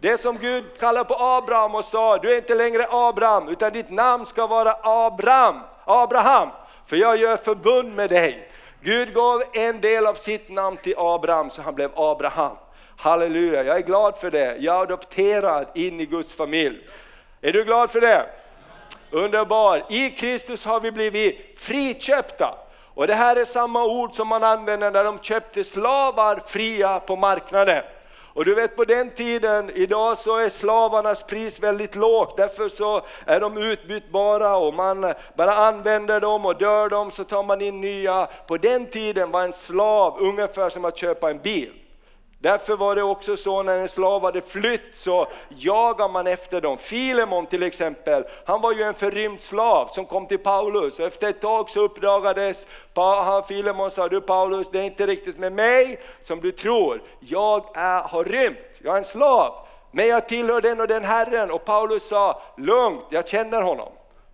Det 0.00 0.18
som 0.18 0.38
Gud 0.38 0.64
kallar 0.78 1.04
på 1.04 1.14
Abraham 1.14 1.74
och 1.74 1.84
sa, 1.84 2.18
du 2.18 2.32
är 2.32 2.36
inte 2.36 2.54
längre 2.54 2.86
Abraham 2.90 3.48
utan 3.48 3.72
ditt 3.72 3.90
namn 3.90 4.26
ska 4.26 4.46
vara 4.46 4.74
Abraham, 4.82 5.60
Abraham, 5.84 6.48
för 6.86 6.96
jag 6.96 7.16
gör 7.16 7.36
förbund 7.36 7.94
med 7.94 8.10
dig. 8.10 8.48
Gud 8.80 9.14
gav 9.14 9.42
en 9.52 9.80
del 9.80 10.06
av 10.06 10.14
sitt 10.14 10.48
namn 10.48 10.76
till 10.76 10.94
Abraham 10.96 11.50
så 11.50 11.62
han 11.62 11.74
blev 11.74 11.90
Abraham. 11.94 12.56
Halleluja, 12.96 13.62
jag 13.62 13.76
är 13.76 13.82
glad 13.82 14.18
för 14.18 14.30
det. 14.30 14.56
Jag 14.60 14.76
är 14.76 14.82
adopterad 14.82 15.66
in 15.74 16.00
i 16.00 16.06
Guds 16.06 16.34
familj. 16.34 16.78
Är 17.40 17.52
du 17.52 17.64
glad 17.64 17.90
för 17.90 18.00
det? 18.00 18.26
Underbar! 19.10 19.84
I 19.88 20.10
Kristus 20.10 20.64
har 20.64 20.80
vi 20.80 20.92
blivit 20.92 21.54
friköpta. 21.58 22.54
Och 22.94 23.06
det 23.06 23.14
här 23.14 23.36
är 23.36 23.44
samma 23.44 23.84
ord 23.84 24.14
som 24.14 24.28
man 24.28 24.44
använder 24.44 24.90
när 24.90 25.04
de 25.04 25.18
köpte 25.18 25.64
slavar 25.64 26.42
fria 26.46 27.00
på 27.00 27.16
marknaden. 27.16 27.82
Och 28.34 28.44
du 28.44 28.54
vet 28.54 28.76
på 28.76 28.84
den 28.84 29.10
tiden, 29.10 29.70
idag 29.74 30.18
så 30.18 30.36
är 30.36 30.48
slavarnas 30.48 31.22
pris 31.22 31.60
väldigt 31.60 31.94
lågt, 31.94 32.36
därför 32.36 32.68
så 32.68 33.02
är 33.26 33.40
de 33.40 33.56
utbytbara 33.56 34.56
och 34.56 34.74
man 34.74 35.14
bara 35.36 35.54
använder 35.54 36.20
dem 36.20 36.46
och 36.46 36.56
dör 36.56 36.88
dem 36.88 37.10
så 37.10 37.24
tar 37.24 37.42
man 37.42 37.60
in 37.60 37.80
nya. 37.80 38.28
På 38.46 38.56
den 38.56 38.86
tiden 38.86 39.30
var 39.30 39.42
en 39.42 39.52
slav 39.52 40.16
ungefär 40.20 40.70
som 40.70 40.84
att 40.84 40.96
köpa 40.96 41.30
en 41.30 41.38
bil. 41.38 41.72
Därför 42.42 42.76
var 42.76 42.96
det 42.96 43.02
också 43.02 43.36
så 43.36 43.62
när 43.62 43.78
en 43.78 43.88
slav 43.88 44.22
hade 44.22 44.40
flytt 44.40 44.96
så 44.96 45.26
jagar 45.48 46.08
man 46.08 46.26
efter 46.26 46.60
dem. 46.60 46.78
Filemon 46.78 47.46
till 47.46 47.62
exempel, 47.62 48.24
han 48.44 48.60
var 48.60 48.72
ju 48.72 48.82
en 48.82 48.94
förrymd 48.94 49.40
slav 49.40 49.86
som 49.86 50.06
kom 50.06 50.26
till 50.26 50.38
Paulus. 50.38 51.00
Efter 51.00 51.28
ett 51.28 51.40
tag 51.40 51.70
så 51.70 51.80
uppdagades, 51.80 52.66
Filemon 53.48 53.90
sa 53.90 54.08
du 54.08 54.20
Paulus, 54.20 54.70
det 54.70 54.78
är 54.78 54.82
inte 54.82 55.06
riktigt 55.06 55.38
med 55.38 55.52
mig 55.52 56.00
som 56.20 56.40
du 56.40 56.52
tror. 56.52 57.02
Jag 57.20 57.64
är, 57.74 58.00
har 58.00 58.24
rymt, 58.24 58.58
jag 58.78 58.94
är 58.94 58.98
en 58.98 59.04
slav. 59.04 59.54
Men 59.90 60.08
jag 60.08 60.28
tillhör 60.28 60.60
den 60.60 60.80
och 60.80 60.88
den 60.88 61.04
Herren 61.04 61.50
och 61.50 61.64
Paulus 61.64 62.08
sa, 62.08 62.42
lugnt, 62.56 63.04
jag 63.10 63.28
känner 63.28 63.62
honom. 63.62 63.92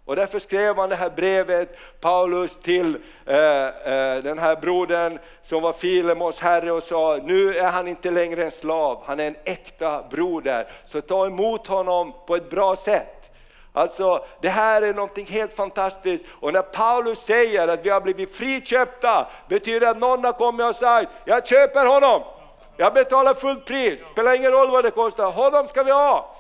Och 0.09 0.17
därför 0.17 0.39
skrev 0.39 0.77
han 0.77 0.89
det 0.89 0.97
här 0.97 1.11
brevet, 1.11 1.79
Paulus, 2.01 2.57
till 2.57 2.97
eh, 3.27 3.67
eh, 3.67 4.23
den 4.23 4.39
här 4.39 4.57
brodern 4.57 5.19
som 5.43 5.63
var 5.63 5.73
Filemos 5.73 6.41
herre 6.41 6.73
och 6.73 6.83
sa, 6.83 7.19
nu 7.25 7.57
är 7.57 7.71
han 7.71 7.89
inte 7.89 8.11
längre 8.11 8.45
en 8.45 8.51
slav, 8.51 9.03
han 9.07 9.21
är 9.21 9.27
en 9.27 9.37
äkta 9.45 10.05
broder. 10.11 10.71
Så 10.85 11.01
ta 11.01 11.27
emot 11.27 11.67
honom 11.67 12.15
på 12.27 12.37
ett 12.37 12.51
bra 12.51 12.77
sätt. 12.77 13.33
Alltså 13.73 14.25
det 14.41 14.49
här 14.49 14.83
är 14.83 14.95
någonting 14.95 15.27
helt 15.27 15.57
fantastiskt 15.57 16.25
och 16.41 16.53
när 16.53 16.63
Paulus 16.63 17.19
säger 17.19 17.69
att 17.69 17.87
vi 17.87 17.91
har 17.91 18.01
blivit 18.01 18.37
friköpta 18.37 19.27
betyder 19.49 19.81
det 19.81 19.91
att 19.91 19.99
någon 19.99 20.25
har 20.25 20.33
kommit 20.33 20.67
och 20.67 20.77
sagt, 20.77 21.11
jag 21.25 21.47
köper 21.47 21.87
honom, 21.87 22.23
jag 22.77 22.95
betalar 22.95 23.35
fullt 23.35 23.67
pris, 23.67 24.07
spelar 24.07 24.35
ingen 24.35 24.53
roll 24.53 24.71
vad 24.71 24.85
det 24.85 24.91
kostar, 24.91 25.31
honom 25.31 25.69
ska 25.69 25.83
vi 25.83 25.93
ha 25.93 26.35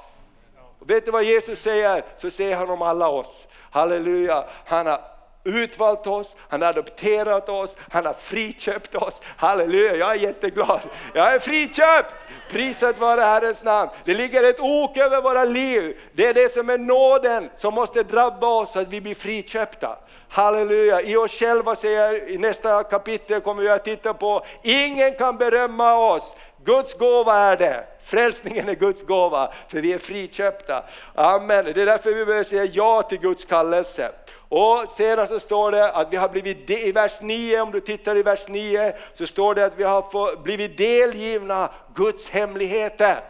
vet 0.88 1.04
du 1.04 1.10
vad 1.10 1.24
Jesus 1.24 1.60
säger? 1.60 2.04
Så 2.16 2.30
säger 2.30 2.56
han 2.56 2.70
om 2.70 2.82
alla 2.82 3.08
oss. 3.08 3.48
Halleluja, 3.70 4.44
han 4.64 4.86
har 4.86 5.00
utvalt 5.44 6.06
oss, 6.06 6.36
han 6.48 6.62
har 6.62 6.68
adopterat 6.68 7.48
oss, 7.48 7.76
han 7.90 8.06
har 8.06 8.12
friköpt 8.12 8.94
oss. 8.94 9.20
Halleluja, 9.36 9.96
jag 9.96 10.10
är 10.10 10.14
jätteglad. 10.14 10.80
Jag 11.14 11.34
är 11.34 11.38
friköpt! 11.38 12.14
Priset 12.50 12.98
vare 12.98 13.20
Herrens 13.20 13.64
namn. 13.64 13.90
Det 14.04 14.14
ligger 14.14 14.50
ett 14.50 14.60
ok 14.60 14.96
över 14.96 15.22
våra 15.22 15.44
liv. 15.44 15.96
Det 16.12 16.26
är 16.26 16.34
det 16.34 16.52
som 16.52 16.70
är 16.70 16.78
nåden 16.78 17.50
som 17.56 17.74
måste 17.74 18.02
drabba 18.02 18.46
oss 18.46 18.72
så 18.72 18.80
att 18.80 18.88
vi 18.88 19.00
blir 19.00 19.14
friköpta. 19.14 19.98
Halleluja, 20.28 21.00
i 21.00 21.16
oss 21.16 21.32
själva 21.32 21.76
säger 21.76 22.30
i 22.30 22.38
nästa 22.38 22.82
kapitel 22.82 23.40
kommer 23.40 23.62
vi 23.62 23.68
att 23.68 23.84
titta 23.84 24.14
på, 24.14 24.46
ingen 24.62 25.14
kan 25.14 25.36
berömma 25.36 26.14
oss. 26.14 26.36
Guds 26.64 26.98
gåva 26.98 27.34
är 27.34 27.56
det. 27.56 27.84
Frälsningen 28.08 28.68
är 28.68 28.74
Guds 28.74 29.02
gåva, 29.02 29.52
för 29.68 29.80
vi 29.80 29.92
är 29.92 29.98
friköpta. 29.98 30.84
Amen. 31.14 31.64
Det 31.64 31.82
är 31.82 31.86
därför 31.86 32.14
vi 32.14 32.24
behöver 32.24 32.44
säga 32.44 32.64
ja 32.64 33.02
till 33.02 33.18
Guds 33.18 33.44
kallelse. 33.44 34.12
Och 34.48 34.84
sedan 34.88 35.28
så 35.28 35.40
står 35.40 35.70
det 35.70 35.90
att 35.90 36.12
vi 36.12 36.16
har 36.16 36.28
blivit, 36.28 36.70
i 36.70 36.92
vers 36.92 37.20
9, 37.20 37.60
om 37.60 37.70
du 37.70 37.80
tittar 37.80 38.16
i 38.16 38.22
vers 38.22 38.48
9, 38.48 38.92
så 39.14 39.26
står 39.26 39.54
det 39.54 39.64
att 39.64 39.72
vi 39.78 39.84
har 39.84 40.42
blivit 40.42 40.78
delgivna 40.78 41.70
Guds 41.94 42.30
hemligheter. 42.30 43.20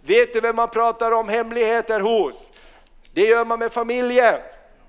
Vet 0.00 0.32
du 0.32 0.40
vem 0.40 0.56
man 0.56 0.70
pratar 0.70 1.12
om 1.12 1.28
hemligheter 1.28 2.00
hos? 2.00 2.50
Det 3.12 3.26
gör 3.26 3.44
man 3.44 3.58
med 3.58 3.72
familjen, 3.72 4.34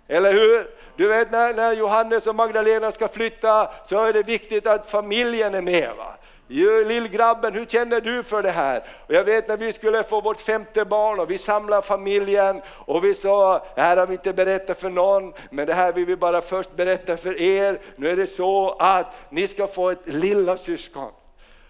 eller 0.08 0.34
hur? 0.34 0.68
Du 0.96 1.08
vet 1.08 1.32
när, 1.32 1.54
när 1.54 1.74
Johannes 1.74 2.28
och 2.28 2.36
Magdalena 2.36 2.92
ska 2.92 3.08
flytta 3.08 3.72
så 3.86 4.06
är 4.06 4.14
det 4.14 4.24
viktigt 4.24 4.68
att 4.68 4.92
familjen 4.92 5.54
är 5.54 5.62
med. 5.62 5.96
Va? 5.98 6.16
Lillgrabben, 6.48 7.54
hur 7.54 7.66
känner 7.66 8.02
du 8.02 8.24
för 8.24 8.44
det 8.44 8.52
här? 8.52 8.84
Och 9.08 9.14
jag 9.14 9.24
vet 9.24 9.48
när 9.48 9.58
vi 9.58 9.74
skulle 9.74 10.04
få 10.04 10.22
vårt 10.22 10.42
femte 10.42 10.86
barn 10.86 11.20
och 11.20 11.32
vi 11.32 11.38
samlade 11.38 11.82
familjen 11.82 12.62
och 12.68 13.04
vi 13.04 13.14
sa, 13.14 13.66
det 13.76 13.82
här 13.82 13.98
har 13.98 14.08
vi 14.08 14.14
inte 14.14 14.34
berättat 14.34 14.82
för 14.82 14.90
någon, 14.90 15.34
men 15.50 15.68
det 15.68 15.74
här 15.74 15.92
vill 15.92 16.06
vi 16.06 16.16
bara 16.16 16.42
först 16.42 16.76
berätta 16.76 17.18
för 17.18 17.42
er. 17.42 17.80
Nu 17.96 18.10
är 18.10 18.16
det 18.16 18.28
så 18.28 18.76
att 18.80 19.16
ni 19.30 19.48
ska 19.48 19.68
få 19.68 19.90
ett 19.90 20.08
lilla 20.08 20.58
syskon. 20.58 21.12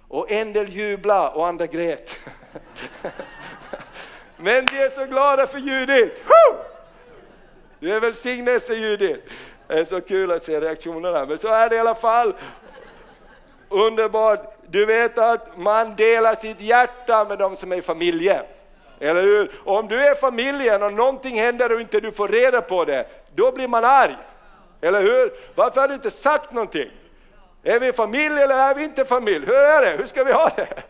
Och 0.08 0.32
en 0.32 0.54
del 0.54 0.70
jubla 0.70 1.30
och 1.30 1.48
andra 1.48 1.66
grät. 1.66 2.20
men 4.38 4.66
vi 4.72 4.84
är 4.84 4.90
så 4.90 5.06
glada 5.06 5.48
för 5.48 5.58
Judit! 5.58 6.24
Du 7.80 7.96
är 7.96 8.00
välsignelse 8.00 8.74
Judit! 8.74 9.24
Det 9.68 9.74
är 9.74 9.86
så 9.86 10.02
kul 10.02 10.32
att 10.32 10.44
se 10.44 10.62
reaktionerna, 10.62 11.26
men 11.26 11.38
så 11.38 11.48
är 11.48 11.70
det 11.70 11.76
i 11.76 11.80
alla 11.80 11.96
fall. 11.96 12.34
Underbart! 13.70 14.55
Du 14.76 14.86
vet 14.86 15.18
att 15.18 15.58
man 15.58 15.96
delar 15.96 16.36
sitt 16.36 16.62
hjärta 16.62 17.26
med 17.26 17.38
de 17.38 17.56
som 17.56 17.72
är 17.72 17.76
i 17.76 17.82
familjen. 17.82 18.46
Eller 19.00 19.24
hur? 19.24 19.62
Och 19.64 19.80
om 19.80 19.88
du 19.88 20.06
är 20.06 20.16
familjen 20.16 20.84
och 20.84 20.94
någonting 20.94 21.40
händer 21.40 21.74
och 21.74 21.82
inte 21.82 22.00
du 22.00 22.12
får 22.12 22.28
reda 22.28 22.62
på 22.62 22.86
det, 22.86 23.08
då 23.36 23.52
blir 23.52 23.68
man 23.68 23.86
arg. 23.86 24.18
Eller 24.82 25.02
hur? 25.02 25.34
Varför 25.56 25.82
har 25.82 25.88
du 25.88 25.94
inte 25.94 26.12
sagt 26.12 26.52
någonting? 26.52 26.92
Är 27.64 27.80
vi 27.80 27.94
familj 27.94 28.42
eller 28.42 28.56
är 28.56 28.76
vi 28.76 28.84
inte 28.84 29.06
familj? 29.06 29.46
Hur 29.46 29.56
är 29.56 29.86
det? 29.86 29.98
Hur 29.98 30.08
ska 30.08 30.24
vi 30.24 30.34
ha 30.34 30.50
det? 30.56 30.84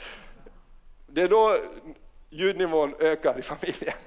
Det 1.07 1.21
är 1.21 1.27
då 1.27 1.57
ljudnivån 2.29 2.95
ökar 2.99 3.39
i 3.39 3.41
familjen. 3.41 3.97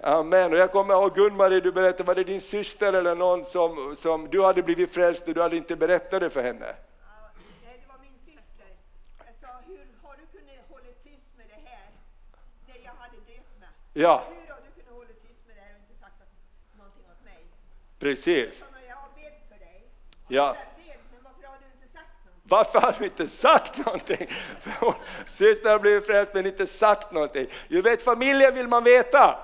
Amen. 0.00 0.52
Och 0.52 0.58
jag 0.58 0.72
kommer 0.72 0.94
ihåg 0.94 1.14
Gun-Marie, 1.14 1.60
du 1.60 1.72
berättade, 1.72 2.04
var 2.04 2.14
det 2.14 2.24
din 2.24 2.40
syster 2.40 2.92
eller 2.92 3.14
någon 3.14 3.44
som, 3.44 3.96
som 3.96 4.28
du 4.30 4.42
hade 4.42 4.62
blivit 4.62 4.94
frälst 4.94 5.28
och 5.28 5.34
du 5.34 5.42
hade 5.42 5.56
inte 5.56 5.76
berättat 5.76 6.20
det 6.20 6.30
för 6.30 6.42
henne? 6.42 6.66
Ja. 6.66 7.12
Hur 9.66 9.86
har 10.02 10.16
du 10.16 10.26
kunnat 10.38 10.68
hålla 10.70 10.92
tyst 11.04 11.30
med 11.36 11.46
det 11.48 11.54
och 12.64 12.74
inte 12.74 12.82
sagt 12.86 13.12
någonting 13.12 13.40
åt 13.40 13.60
mig? 17.24 17.46
Precis. 17.98 18.62
Dig. 19.58 19.88
Ja. 20.28 20.56
Varför 22.42 22.80
har 22.80 22.94
du 22.98 23.04
inte 23.04 23.28
sagt 23.28 23.86
någonting? 23.86 24.28
Syster 25.26 25.70
har 25.70 25.78
blivit 25.84 26.06
frälst 26.06 26.34
men 26.34 26.46
inte 26.46 26.66
sagt 26.66 27.12
någonting. 27.12 27.46
Du 27.68 27.82
vet, 27.82 28.02
familjen 28.02 28.54
vill 28.54 28.68
man 28.68 28.84
veta. 28.84 29.38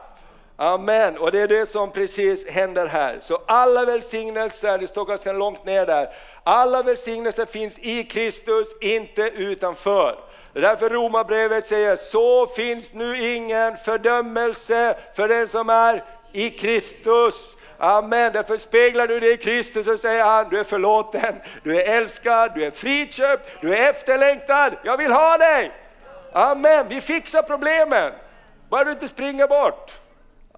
Amen, 0.60 1.18
och 1.18 1.32
det 1.32 1.40
är 1.40 1.48
det 1.48 1.66
som 1.66 1.92
precis 1.92 2.48
händer 2.48 2.86
här. 2.86 3.20
Så 3.22 3.42
alla 3.46 3.84
välsignelser, 3.84 4.78
det 4.78 4.88
står 4.88 5.04
ganska 5.04 5.32
långt 5.32 5.64
ner 5.64 5.86
där, 5.86 6.14
alla 6.44 6.82
välsignelser 6.82 7.46
finns 7.46 7.78
i 7.78 8.04
Kristus, 8.04 8.68
inte 8.80 9.22
utanför. 9.22 10.18
Det 10.52 10.58
är 10.58 10.62
därför 10.62 10.90
Romarbrevet 10.90 11.66
säger, 11.66 11.96
så 11.96 12.46
finns 12.46 12.92
nu 12.92 13.24
ingen 13.24 13.76
fördömelse 13.76 14.98
för 15.14 15.28
den 15.28 15.48
som 15.48 15.68
är 15.68 16.04
i 16.32 16.50
Kristus. 16.50 17.56
Amen, 17.78 18.32
därför 18.32 18.56
speglar 18.56 19.06
du 19.06 19.20
dig 19.20 19.32
i 19.32 19.36
Kristus 19.36 19.88
och 19.88 20.00
säger 20.00 20.24
han, 20.24 20.48
du 20.48 20.58
är 20.58 20.64
förlåten, 20.64 21.34
du 21.62 21.80
är 21.80 21.96
älskad, 21.96 22.52
du 22.54 22.64
är 22.64 22.70
friköpt, 22.70 23.48
du 23.60 23.76
är 23.76 23.90
efterlängtad, 23.90 24.72
jag 24.84 24.96
vill 24.96 25.12
ha 25.12 25.38
dig! 25.38 25.72
Amen, 26.32 26.88
vi 26.88 27.00
fixar 27.00 27.42
problemen, 27.42 28.12
bara 28.68 28.84
du 28.84 28.90
inte 28.90 29.08
springer 29.08 29.46
bort. 29.46 29.92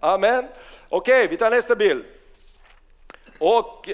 Amen. 0.00 0.48
Okej, 0.88 1.24
okay, 1.24 1.28
vi 1.28 1.36
tar 1.36 1.50
nästa 1.50 1.76
bild. 1.76 2.04
Och 3.38 3.88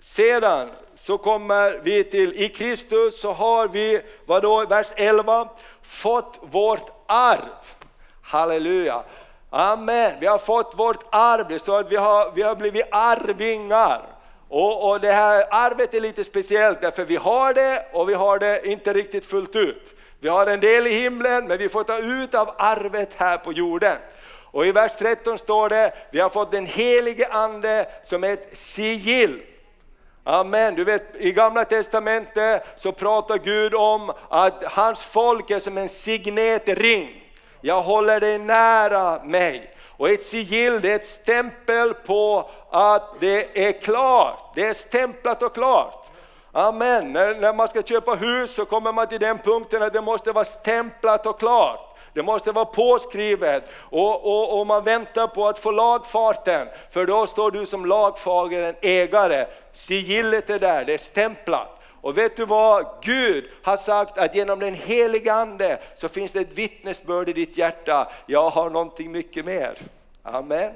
sedan 0.00 0.70
så 0.96 1.18
kommer 1.18 1.80
vi 1.82 2.04
till, 2.04 2.42
i 2.42 2.48
Kristus 2.48 3.20
så 3.20 3.32
har 3.32 3.68
vi, 3.68 4.00
vadå, 4.26 4.66
vers 4.66 4.92
11, 4.96 5.48
fått 5.82 6.38
vårt 6.42 6.90
arv. 7.06 7.40
Halleluja. 8.22 9.02
Amen, 9.50 10.12
vi 10.20 10.26
har 10.26 10.38
fått 10.38 10.74
vårt 10.76 11.04
arv, 11.10 11.48
det 11.48 11.58
står 11.58 11.80
att 11.80 11.92
vi 11.92 11.96
har, 11.96 12.32
vi 12.34 12.42
har 12.42 12.56
blivit 12.56 12.86
arvingar. 12.90 14.02
Och, 14.48 14.90
och 14.90 15.00
det 15.00 15.12
här 15.12 15.46
arvet 15.50 15.94
är 15.94 16.00
lite 16.00 16.24
speciellt 16.24 16.80
därför 16.80 17.04
vi 17.04 17.16
har 17.16 17.54
det 17.54 17.86
och 17.92 18.08
vi 18.08 18.14
har 18.14 18.38
det 18.38 18.66
inte 18.66 18.92
riktigt 18.92 19.26
fullt 19.26 19.56
ut. 19.56 19.94
Vi 20.20 20.28
har 20.28 20.46
en 20.46 20.60
del 20.60 20.86
i 20.86 20.92
himlen, 20.92 21.46
men 21.46 21.58
vi 21.58 21.68
får 21.68 21.84
ta 21.84 21.98
ut 21.98 22.34
av 22.34 22.54
arvet 22.58 23.14
här 23.16 23.38
på 23.38 23.52
jorden. 23.52 23.96
Och 24.54 24.66
i 24.66 24.72
vers 24.72 24.92
13 24.98 25.38
står 25.38 25.68
det, 25.68 25.94
vi 26.12 26.20
har 26.20 26.28
fått 26.28 26.52
den 26.52 26.66
helige 26.66 27.28
ande 27.28 27.86
som 28.02 28.24
ett 28.24 28.56
sigill. 28.56 29.42
Amen. 30.24 30.74
Du 30.74 30.84
vet 30.84 31.16
i 31.16 31.32
gamla 31.32 31.64
testamentet 31.64 32.62
så 32.76 32.92
pratar 32.92 33.38
Gud 33.38 33.74
om 33.74 34.12
att 34.28 34.64
hans 34.64 35.02
folk 35.02 35.50
är 35.50 35.60
som 35.60 35.78
en 35.78 35.88
signetring. 35.88 37.24
Jag 37.60 37.82
håller 37.82 38.20
dig 38.20 38.38
nära 38.38 39.24
mig. 39.24 39.74
Och 39.96 40.08
ett 40.08 40.22
sigill 40.22 40.80
det 40.80 40.92
är 40.92 40.96
ett 40.96 41.04
stämpel 41.04 41.94
på 41.94 42.50
att 42.70 43.20
det 43.20 43.68
är 43.68 43.72
klart. 43.80 44.52
Det 44.54 44.66
är 44.66 44.74
stämplat 44.74 45.42
och 45.42 45.54
klart. 45.54 46.06
Amen. 46.52 47.12
När, 47.12 47.34
när 47.34 47.54
man 47.54 47.68
ska 47.68 47.82
köpa 47.82 48.14
hus 48.14 48.54
så 48.54 48.64
kommer 48.64 48.92
man 48.92 49.06
till 49.06 49.20
den 49.20 49.38
punkten 49.38 49.82
att 49.82 49.92
det 49.92 50.00
måste 50.00 50.32
vara 50.32 50.44
stämplat 50.44 51.26
och 51.26 51.38
klart. 51.40 51.93
Det 52.14 52.22
måste 52.22 52.52
vara 52.52 52.64
påskrivet 52.64 53.70
och, 53.76 54.26
och, 54.26 54.60
och, 54.60 54.66
man 54.66 54.84
väntar 54.84 55.26
på 55.26 55.48
att 55.48 55.58
få 55.58 55.70
lagfarten, 55.70 56.68
för 56.90 57.06
då 57.06 57.26
står 57.26 57.50
du 57.50 57.66
som 57.66 57.86
lagfaren 57.86 58.74
ägare. 58.82 59.46
Sigillet 59.72 60.50
är 60.50 60.58
där, 60.58 60.84
det 60.84 60.94
är 60.94 60.98
stämplat. 60.98 61.80
Och 62.00 62.18
vet 62.18 62.36
du 62.36 62.44
vad? 62.44 62.86
Gud 63.02 63.44
har 63.62 63.76
sagt 63.76 64.18
att 64.18 64.34
genom 64.34 64.58
den 64.58 64.74
heliga 64.74 65.34
Ande 65.34 65.78
så 65.94 66.08
finns 66.08 66.32
det 66.32 66.40
ett 66.40 66.52
vittnesbörd 66.52 67.28
i 67.28 67.32
ditt 67.32 67.58
hjärta. 67.58 68.12
Jag 68.26 68.50
har 68.50 68.70
någonting 68.70 69.12
mycket 69.12 69.44
mer. 69.44 69.74
Amen. 70.22 70.72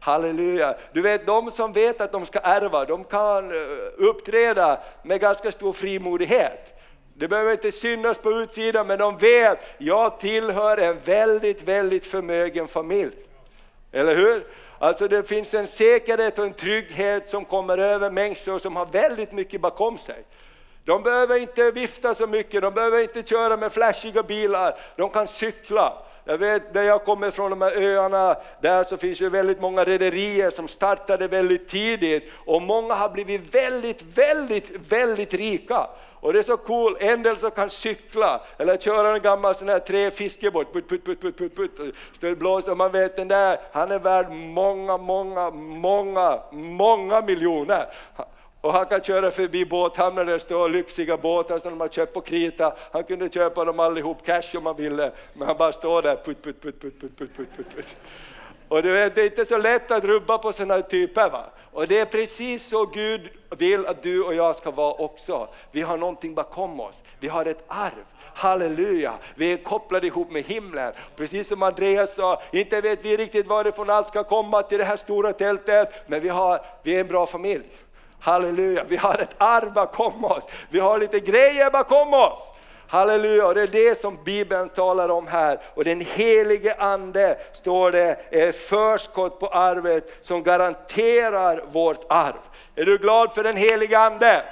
Halleluja. 0.00 0.76
Du 0.92 1.02
vet 1.02 1.26
de 1.26 1.50
som 1.50 1.72
vet 1.72 2.00
att 2.00 2.12
de 2.12 2.26
ska 2.26 2.38
ärva, 2.38 2.84
de 2.84 3.04
kan 3.04 3.50
eh, 3.50 3.66
uppträda 3.98 4.78
med 5.02 5.20
ganska 5.20 5.52
stor 5.52 5.72
frimodighet. 5.72 6.81
Det 7.14 7.28
behöver 7.28 7.52
inte 7.52 7.72
synas 7.72 8.18
på 8.18 8.30
utsidan 8.30 8.86
men 8.86 8.98
de 8.98 9.18
vet, 9.18 9.58
jag 9.78 10.20
tillhör 10.20 10.78
en 10.78 10.98
väldigt, 10.98 11.62
väldigt 11.62 12.06
förmögen 12.06 12.68
familj. 12.68 13.12
Eller 13.92 14.16
hur? 14.16 14.46
Alltså 14.78 15.08
det 15.08 15.22
finns 15.22 15.54
en 15.54 15.66
säkerhet 15.66 16.38
och 16.38 16.44
en 16.44 16.52
trygghet 16.52 17.28
som 17.28 17.44
kommer 17.44 17.78
över 17.78 18.10
människor 18.10 18.58
som 18.58 18.76
har 18.76 18.86
väldigt 18.86 19.32
mycket 19.32 19.60
bakom 19.60 19.98
sig. 19.98 20.24
De 20.84 21.02
behöver 21.02 21.36
inte 21.36 21.70
vifta 21.70 22.14
så 22.14 22.26
mycket, 22.26 22.62
de 22.62 22.74
behöver 22.74 23.02
inte 23.02 23.22
köra 23.22 23.56
med 23.56 23.72
flashiga 23.72 24.22
bilar, 24.22 24.78
de 24.96 25.10
kan 25.10 25.26
cykla. 25.26 25.92
Jag 26.24 26.38
vet 26.38 26.74
där 26.74 26.82
jag 26.82 27.04
kommer 27.04 27.30
från 27.30 27.50
de 27.50 27.62
här 27.62 27.76
öarna, 27.76 28.36
där 28.60 28.84
så 28.84 28.96
finns 28.96 29.20
ju 29.22 29.28
väldigt 29.28 29.60
många 29.60 29.84
rederier 29.84 30.50
som 30.50 30.68
startade 30.68 31.28
väldigt 31.28 31.68
tidigt 31.68 32.30
och 32.46 32.62
många 32.62 32.94
har 32.94 33.08
blivit 33.08 33.54
väldigt, 33.54 34.02
väldigt, 34.02 34.70
väldigt 34.88 35.34
rika. 35.34 35.86
Och 36.22 36.32
det 36.32 36.38
är 36.38 36.42
så 36.42 36.56
cool, 36.56 36.96
en 37.00 37.22
del 37.22 37.36
som 37.36 37.50
kan 37.50 37.70
cykla 37.70 38.40
eller 38.58 38.76
köra 38.76 39.14
en 39.14 39.22
gammal 39.22 39.54
sån 39.54 39.68
här 39.68 39.78
tre 39.78 40.10
fiskebåt, 40.10 40.72
putt, 40.72 40.88
putt, 40.88 41.04
put, 41.04 41.20
putt, 41.20 41.36
putt, 41.38 41.56
putt, 41.56 41.76
putt, 41.76 41.94
putt. 42.20 42.38
blåser, 42.38 42.74
man 42.74 42.92
vet 42.92 43.16
den 43.16 43.28
där, 43.28 43.60
han 43.72 43.90
är 43.90 43.98
värd 43.98 44.30
många, 44.30 44.96
många, 44.96 45.50
många, 45.50 46.40
många 46.52 47.20
miljoner. 47.20 47.86
Och 48.60 48.72
han 48.72 48.86
kan 48.86 49.02
köra 49.02 49.30
förbi 49.30 49.66
båthamnar 49.66 50.24
där 50.24 50.32
det 50.32 50.40
står 50.40 50.68
lyxiga 50.68 51.16
båtar 51.16 51.58
som 51.58 51.70
de 51.70 51.80
har 51.80 51.88
köpt 51.88 52.14
på 52.14 52.20
krita. 52.20 52.76
Han 52.92 53.04
kunde 53.04 53.28
köpa 53.28 53.64
dem 53.64 53.80
allihop 53.80 54.26
cash 54.26 54.56
om 54.56 54.66
han 54.66 54.76
ville, 54.76 55.12
men 55.34 55.48
han 55.48 55.56
bara 55.56 55.72
står 55.72 56.02
där, 56.02 56.16
putt, 56.16 56.42
putt, 56.42 56.62
putt, 56.62 56.80
putt, 56.80 57.00
putt, 57.00 57.18
putt, 57.18 57.36
putt. 57.36 57.74
putt. 57.76 57.96
Och 58.72 58.82
det 58.82 59.18
är 59.18 59.24
inte 59.24 59.46
så 59.46 59.58
lätt 59.58 59.90
att 59.90 60.04
rubba 60.04 60.38
på 60.38 60.52
sådana 60.52 60.82
typer. 60.82 61.30
Va? 61.30 61.44
Och 61.72 61.86
det 61.86 61.98
är 61.98 62.04
precis 62.04 62.66
så 62.66 62.86
Gud 62.86 63.28
vill 63.50 63.86
att 63.86 64.02
du 64.02 64.22
och 64.22 64.34
jag 64.34 64.56
ska 64.56 64.70
vara 64.70 64.92
också. 64.92 65.48
Vi 65.70 65.82
har 65.82 65.96
någonting 65.96 66.34
bakom 66.34 66.80
oss, 66.80 67.02
vi 67.20 67.28
har 67.28 67.44
ett 67.44 67.64
arv. 67.66 68.04
Halleluja, 68.34 69.14
vi 69.34 69.52
är 69.52 69.56
kopplade 69.56 70.06
ihop 70.06 70.30
med 70.30 70.42
himlen. 70.42 70.92
Precis 71.16 71.48
som 71.48 71.62
Andreas 71.62 72.14
sa, 72.14 72.42
inte 72.52 72.80
vet 72.80 73.04
vi 73.04 73.16
riktigt 73.16 73.46
varifrån 73.46 73.90
allt 73.90 74.08
ska 74.08 74.24
komma 74.24 74.62
till 74.62 74.78
det 74.78 74.84
här 74.84 74.96
stora 74.96 75.32
tältet, 75.32 75.88
men 76.06 76.20
vi, 76.20 76.28
har, 76.28 76.64
vi 76.82 76.96
är 76.96 77.00
en 77.00 77.08
bra 77.08 77.26
familj. 77.26 77.64
Halleluja, 78.20 78.84
vi 78.88 78.96
har 78.96 79.14
ett 79.14 79.34
arv 79.38 79.72
bakom 79.72 80.24
oss, 80.24 80.44
vi 80.70 80.80
har 80.80 80.98
lite 80.98 81.20
grejer 81.20 81.70
bakom 81.70 82.14
oss. 82.14 82.52
Halleluja, 82.92 83.46
och 83.46 83.54
det 83.54 83.62
är 83.62 83.66
det 83.66 83.98
som 83.98 84.18
Bibeln 84.24 84.68
talar 84.68 85.08
om 85.08 85.26
här. 85.26 85.58
Och 85.74 85.84
den 85.84 86.00
helige 86.00 86.74
Ande, 86.74 87.38
står 87.52 87.92
det, 87.92 88.16
är 88.30 88.52
förskott 88.52 89.40
på 89.40 89.46
arvet 89.46 90.18
som 90.20 90.42
garanterar 90.42 91.64
vårt 91.72 92.04
arv. 92.08 92.38
Är 92.76 92.84
du 92.84 92.98
glad 92.98 93.34
för 93.34 93.42
den 93.42 93.56
helige 93.56 93.98
Ande? 93.98 94.42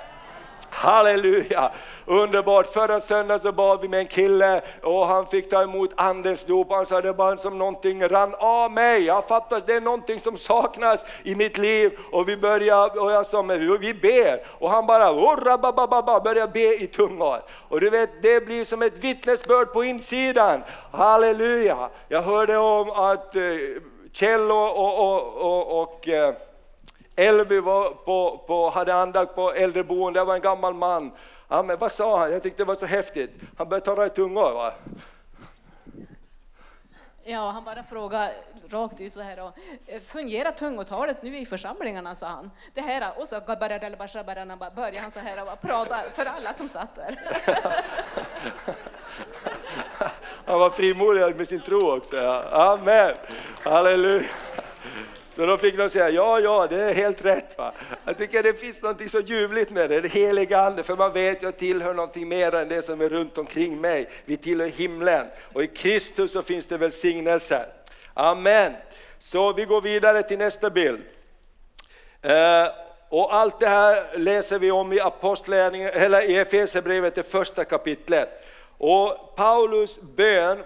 Halleluja! 0.70 1.70
Underbart! 2.06 2.66
Förra 2.72 3.00
söndagen 3.00 3.40
så 3.40 3.52
bad 3.52 3.80
vi 3.80 3.88
med 3.88 4.00
en 4.00 4.06
kille 4.06 4.62
och 4.83 5.06
han 5.06 5.26
fick 5.26 5.50
ta 5.50 5.62
emot 5.62 5.90
andens 5.96 6.44
dop. 6.44 6.70
Han 6.70 6.87
sa 6.87 7.00
det 7.00 7.12
bara 7.12 7.37
som 7.37 7.59
någonting 7.59 8.09
rann 8.09 8.35
av 8.38 8.72
mig. 8.72 9.04
Jag 9.04 9.28
fattar, 9.28 9.62
det 9.66 9.72
är 9.72 9.80
någonting 9.80 10.20
som 10.20 10.37
saknas 10.37 11.04
i 11.22 11.35
mitt 11.35 11.59
liv. 11.59 11.98
Och 12.12 12.28
vi 12.28 12.37
började, 12.37 13.00
och 13.00 13.12
jag 13.12 13.26
sa, 13.26 13.42
men 13.42 13.78
vi 13.80 13.94
ber. 13.94 14.46
Och 14.46 14.70
han 14.70 14.87
bara, 14.87 15.12
oh, 15.12 16.22
började 16.22 16.52
be 16.52 16.83
i 16.83 16.87
tungor. 16.87 17.42
Och 17.68 17.80
du 17.80 17.90
vet, 17.90 18.22
det 18.22 18.46
blir 18.46 18.64
som 18.64 18.83
ett 18.83 18.98
vittnesbörd 18.98 19.72
på 19.72 19.85
insidan. 19.85 20.62
Halleluja! 20.92 21.90
Jag 22.09 22.22
hörde 22.22 22.56
om 22.56 22.90
att 22.90 23.37
eh, 23.37 23.42
Kjell 24.12 24.50
och, 24.50 24.76
och, 24.78 24.98
och, 24.98 25.37
och, 25.37 25.83
och 25.83 26.09
eh, 26.09 26.35
Elvi 27.20 27.61
var 27.61 27.90
på, 27.90 28.44
på, 28.46 28.70
hade 28.70 28.94
andakt 28.94 29.35
på 29.35 29.52
äldreboende, 29.52 30.20
det 30.20 30.24
var 30.24 30.35
en 30.35 30.40
gammal 30.40 30.74
man. 30.74 31.12
Ja, 31.48 31.62
men 31.62 31.78
vad 31.78 31.92
sa 31.92 32.18
han? 32.18 32.33
Jag 32.33 32.42
tyckte 32.42 32.62
det 32.62 32.66
var 32.66 32.74
så 32.74 32.87
häftigt. 32.87 33.30
Han 33.59 33.68
började 33.68 33.87
tala 33.87 34.06
i 34.06 34.11
tungor. 34.11 34.52
Va? 34.52 34.74
Ja, 37.24 37.50
han 37.50 37.64
bara 37.64 37.83
frågade 37.83 38.33
rakt 38.70 39.00
ut 39.00 39.12
så 39.12 39.20
här. 39.20 39.40
Och, 39.40 39.52
fungerar 40.06 40.52
tungotalet 40.52 41.22
nu 41.22 41.38
i 41.38 41.46
församlingarna, 41.46 42.14
sa 42.14 42.26
han. 42.26 42.50
Det 42.74 42.80
här, 42.80 43.12
och 43.20 43.28
så 43.28 43.40
började 43.40 44.98
han 44.98 45.11
så 45.11 45.20
här 45.20 45.52
och 45.52 45.61
prata 45.61 45.96
för 46.14 46.26
alla 46.26 46.54
som 46.54 46.68
satt 46.68 46.94
där. 46.94 47.20
Han 50.46 50.61
var 50.61 50.70
frimodig 50.70 51.37
med 51.37 51.48
sin 51.48 51.61
tro 51.61 51.96
också. 51.96 52.42
Amen, 52.52 53.14
halleluja. 53.62 54.28
Så 55.37 55.47
då 55.47 55.57
fick 55.57 55.77
de 55.77 55.90
säga, 55.90 56.11
ja, 56.11 56.40
ja, 56.40 56.66
det 56.66 56.83
är 56.83 56.95
helt 56.95 57.25
rätt. 57.25 57.59
Va? 57.59 57.73
Jag 58.05 58.19
tycker 58.19 58.43
det 58.43 58.61
finns 58.61 58.83
något 58.83 59.11
så 59.11 59.21
ljuvligt 59.21 59.71
med 59.71 59.90
det, 59.90 60.01
det 60.01 60.09
heliga 60.09 60.61
Ande, 60.61 60.83
för 60.83 60.97
man 60.97 61.12
vet 61.12 61.37
att 61.37 61.43
jag 61.43 61.57
tillhör 61.57 61.95
någonting 61.95 62.29
mer 62.29 62.55
än 62.55 62.69
det 62.69 62.83
som 62.83 63.01
är 63.01 63.09
runt 63.09 63.38
omkring 63.38 63.81
mig. 63.81 64.09
Vi 64.25 64.37
tillhör 64.37 64.69
himlen 64.69 65.27
och 65.53 65.62
i 65.62 65.66
Kristus 65.66 66.33
så 66.33 66.43
finns 66.43 66.66
det 66.66 66.79
välsignelser. 66.79 67.66
Amen. 68.14 68.73
Så 69.19 69.53
vi 69.53 69.64
går 69.64 69.81
vidare 69.81 70.23
till 70.23 70.38
nästa 70.38 70.71
bild. 70.71 71.01
Eh, 72.23 72.66
och 73.09 73.35
allt 73.35 73.61
det 73.61 73.69
här 73.69 74.19
läser 74.19 74.59
vi 74.59 74.71
om 74.71 74.93
i 74.93 74.99
eller 74.99 76.31
i 76.31 76.37
Efesierbrevet, 76.37 77.14
det 77.14 77.23
första 77.23 77.64
kapitlet. 77.64 78.45
Och 78.79 79.37
Paulus 79.37 80.01
bön 80.01 80.59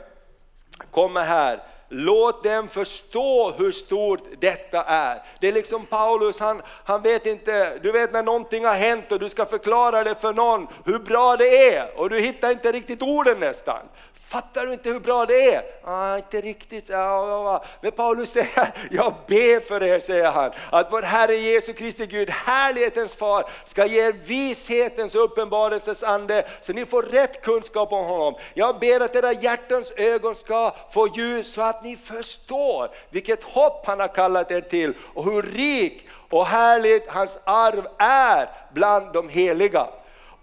kommer 0.90 1.24
här. 1.24 1.62
Låt 1.96 2.44
dem 2.44 2.68
förstå 2.68 3.50
hur 3.58 3.72
stort 3.72 4.20
detta 4.38 4.82
är. 4.82 5.22
Det 5.40 5.48
är 5.48 5.52
liksom 5.52 5.86
Paulus, 5.86 6.40
han, 6.40 6.62
han 6.84 7.02
vet 7.02 7.26
inte, 7.26 7.78
du 7.82 7.92
vet 7.92 8.12
när 8.12 8.22
någonting 8.22 8.64
har 8.64 8.74
hänt 8.74 9.12
och 9.12 9.20
du 9.20 9.28
ska 9.28 9.44
förklara 9.44 10.04
det 10.04 10.14
för 10.14 10.32
någon 10.32 10.66
hur 10.84 10.98
bra 10.98 11.36
det 11.36 11.74
är 11.74 11.98
och 11.98 12.10
du 12.10 12.20
hittar 12.20 12.50
inte 12.50 12.72
riktigt 12.72 13.02
orden 13.02 13.40
nästan. 13.40 13.80
Fattar 14.28 14.66
du 14.66 14.72
inte 14.72 14.88
hur 14.90 15.00
bra 15.00 15.26
det 15.26 15.54
är? 15.54 15.64
Ah, 15.84 16.16
inte 16.16 16.40
riktigt. 16.40 16.88
Ja, 16.88 17.28
ja, 17.28 17.44
ja. 17.44 17.64
Men 17.80 17.92
Paulus 17.92 18.30
säger, 18.30 18.72
jag 18.90 19.14
ber 19.26 19.60
för 19.60 19.82
er, 19.82 20.00
säger 20.00 20.30
han, 20.30 20.50
att 20.70 20.92
vår 20.92 21.02
Herre 21.02 21.34
Jesu 21.34 21.72
Kristi 21.72 22.06
Gud, 22.06 22.30
härlighetens 22.30 23.14
far, 23.14 23.50
ska 23.66 23.86
ge 23.86 24.06
er 24.06 24.12
vishetens 24.12 25.14
och 25.14 25.24
uppenbarelsens 25.24 26.02
ande, 26.02 26.46
så 26.62 26.72
ni 26.72 26.86
får 26.86 27.02
rätt 27.02 27.42
kunskap 27.42 27.92
om 27.92 28.04
honom. 28.04 28.34
Jag 28.54 28.78
ber 28.78 29.00
att 29.00 29.16
era 29.16 29.32
hjärtans 29.32 29.92
ögon 29.96 30.34
ska 30.34 30.74
få 30.90 31.08
ljus, 31.08 31.52
så 31.52 31.62
att 31.62 31.84
ni 31.84 31.96
förstår 31.96 32.90
vilket 33.10 33.44
hopp 33.44 33.86
han 33.86 34.00
har 34.00 34.14
kallat 34.14 34.50
er 34.50 34.60
till, 34.60 34.94
och 35.14 35.24
hur 35.24 35.42
rik 35.42 36.06
och 36.30 36.46
härligt 36.46 37.08
hans 37.08 37.38
arv 37.44 37.86
är 37.98 38.48
bland 38.72 39.12
de 39.12 39.28
heliga 39.28 39.86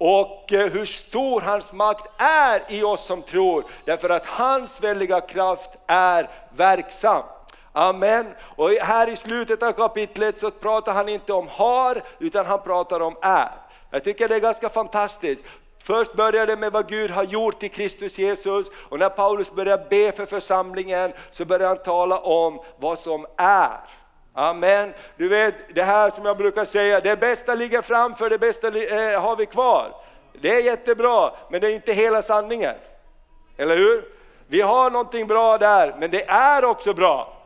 och 0.03 0.53
eh, 0.53 0.71
hur 0.71 0.85
stor 0.85 1.41
hans 1.41 1.73
makt 1.73 2.05
är 2.17 2.61
i 2.67 2.83
oss 2.83 3.05
som 3.05 3.21
tror, 3.21 3.63
därför 3.85 4.09
att 4.09 4.25
hans 4.25 4.83
väldiga 4.83 5.21
kraft 5.21 5.69
är 5.87 6.29
verksam. 6.55 7.23
Amen. 7.71 8.33
Och 8.41 8.69
här 8.69 9.09
i 9.09 9.15
slutet 9.15 9.63
av 9.63 9.71
kapitlet 9.71 10.37
så 10.37 10.51
pratar 10.51 10.93
han 10.93 11.09
inte 11.09 11.33
om 11.33 11.47
har, 11.47 12.03
utan 12.19 12.45
han 12.45 12.61
pratar 12.61 12.99
om 12.99 13.15
är. 13.21 13.51
Jag 13.89 14.03
tycker 14.03 14.27
det 14.27 14.35
är 14.35 14.39
ganska 14.39 14.69
fantastiskt. 14.69 15.45
Först 15.83 16.13
börjar 16.13 16.47
det 16.47 16.57
med 16.57 16.71
vad 16.71 16.87
Gud 16.87 17.11
har 17.11 17.23
gjort 17.23 17.63
i 17.63 17.69
Kristus 17.69 18.19
Jesus 18.19 18.67
och 18.89 18.99
när 18.99 19.09
Paulus 19.09 19.51
börjar 19.51 19.85
be 19.89 20.11
för 20.11 20.25
församlingen 20.25 21.13
så 21.31 21.45
börjar 21.45 21.67
han 21.67 21.77
tala 21.77 22.19
om 22.19 22.59
vad 22.77 22.99
som 22.99 23.25
är. 23.37 23.77
Amen. 24.33 24.93
Du 25.17 25.27
vet, 25.27 25.75
det 25.75 25.83
här 25.83 26.09
som 26.09 26.25
jag 26.25 26.37
brukar 26.37 26.65
säga, 26.65 26.99
det 26.99 27.19
bästa 27.19 27.55
ligger 27.55 27.81
framför, 27.81 28.29
det 28.29 28.37
bästa 28.37 28.67
eh, 28.67 29.21
har 29.21 29.35
vi 29.35 29.45
kvar. 29.45 29.95
Det 30.41 30.55
är 30.55 30.61
jättebra, 30.61 31.31
men 31.49 31.61
det 31.61 31.71
är 31.71 31.75
inte 31.75 31.93
hela 31.93 32.21
sanningen. 32.21 32.75
Eller 33.57 33.77
hur? 33.77 34.05
Vi 34.47 34.61
har 34.61 34.91
någonting 34.91 35.27
bra 35.27 35.57
där, 35.57 35.95
men 35.99 36.11
det 36.11 36.29
är 36.29 36.65
också 36.65 36.93
bra. 36.93 37.37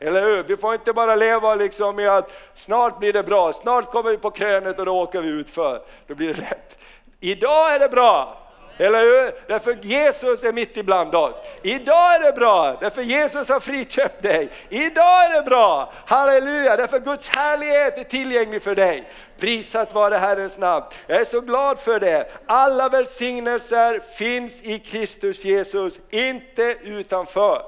Eller 0.00 0.22
hur? 0.22 0.42
Vi 0.42 0.56
får 0.56 0.74
inte 0.74 0.92
bara 0.92 1.16
leva 1.16 1.54
liksom 1.54 2.00
i 2.00 2.06
att 2.06 2.32
snart 2.54 2.98
blir 2.98 3.12
det 3.12 3.22
bra, 3.22 3.52
snart 3.52 3.90
kommer 3.90 4.10
vi 4.10 4.18
på 4.18 4.30
krönet 4.30 4.78
och 4.78 4.86
då 4.86 5.02
åker 5.02 5.20
vi 5.20 5.28
utför. 5.28 5.82
Då 6.06 6.14
blir 6.14 6.34
det 6.34 6.40
lätt. 6.40 6.78
Idag 7.20 7.74
är 7.74 7.78
det 7.78 7.88
bra, 7.88 8.36
eller 8.78 9.00
hur? 9.00 9.34
Därför 9.48 9.78
Jesus 9.82 10.42
är 10.44 10.52
mitt 10.52 10.76
ibland 10.76 11.14
oss. 11.14 11.36
Idag 11.62 12.14
är 12.14 12.20
det 12.20 12.32
bra, 12.32 12.76
därför 12.80 13.02
Jesus 13.02 13.48
har 13.48 13.60
friköpt 13.60 14.22
dig. 14.22 14.48
Idag 14.68 15.24
är 15.24 15.36
det 15.36 15.42
bra, 15.42 15.92
halleluja, 16.06 16.76
därför 16.76 16.98
Guds 16.98 17.28
härlighet 17.28 17.98
är 17.98 18.04
tillgänglig 18.04 18.62
för 18.62 18.74
dig. 18.74 19.08
Prisat 19.38 19.94
vare 19.94 20.14
Herrens 20.14 20.58
namn. 20.58 20.84
Jag 21.06 21.20
är 21.20 21.24
så 21.24 21.40
glad 21.40 21.78
för 21.78 22.00
det. 22.00 22.30
Alla 22.46 22.88
välsignelser 22.88 24.00
finns 24.16 24.62
i 24.62 24.78
Kristus 24.78 25.44
Jesus, 25.44 25.98
inte 26.10 26.76
utanför. 26.82 27.62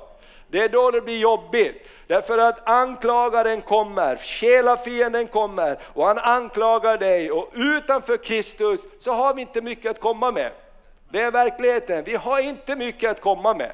Det 0.49 0.63
är 0.63 0.69
då 0.69 0.91
det 0.91 1.01
blir 1.01 1.19
jobbigt. 1.19 1.87
Därför 2.07 2.39
att 2.39 2.69
anklagaren 2.69 3.61
kommer, 3.61 4.17
själafienden 4.17 5.27
kommer 5.27 5.79
och 5.95 6.07
han 6.07 6.19
anklagar 6.19 6.99
dig 6.99 7.31
och 7.31 7.51
utanför 7.55 8.17
Kristus 8.17 8.81
så 8.99 9.13
har 9.13 9.35
vi 9.35 9.41
inte 9.41 9.63
mycket 9.63 9.91
att 9.91 10.01
komma 10.01 10.33
med. 10.33 10.53
Det 11.11 11.21
är 11.21 11.31
verkligheten, 11.31 12.05
vi 12.05 12.17
har 12.17 12.39
inte 12.39 12.77
mycket 12.77 13.11
att 13.11 13.21
komma 13.21 13.55
med. 13.55 13.73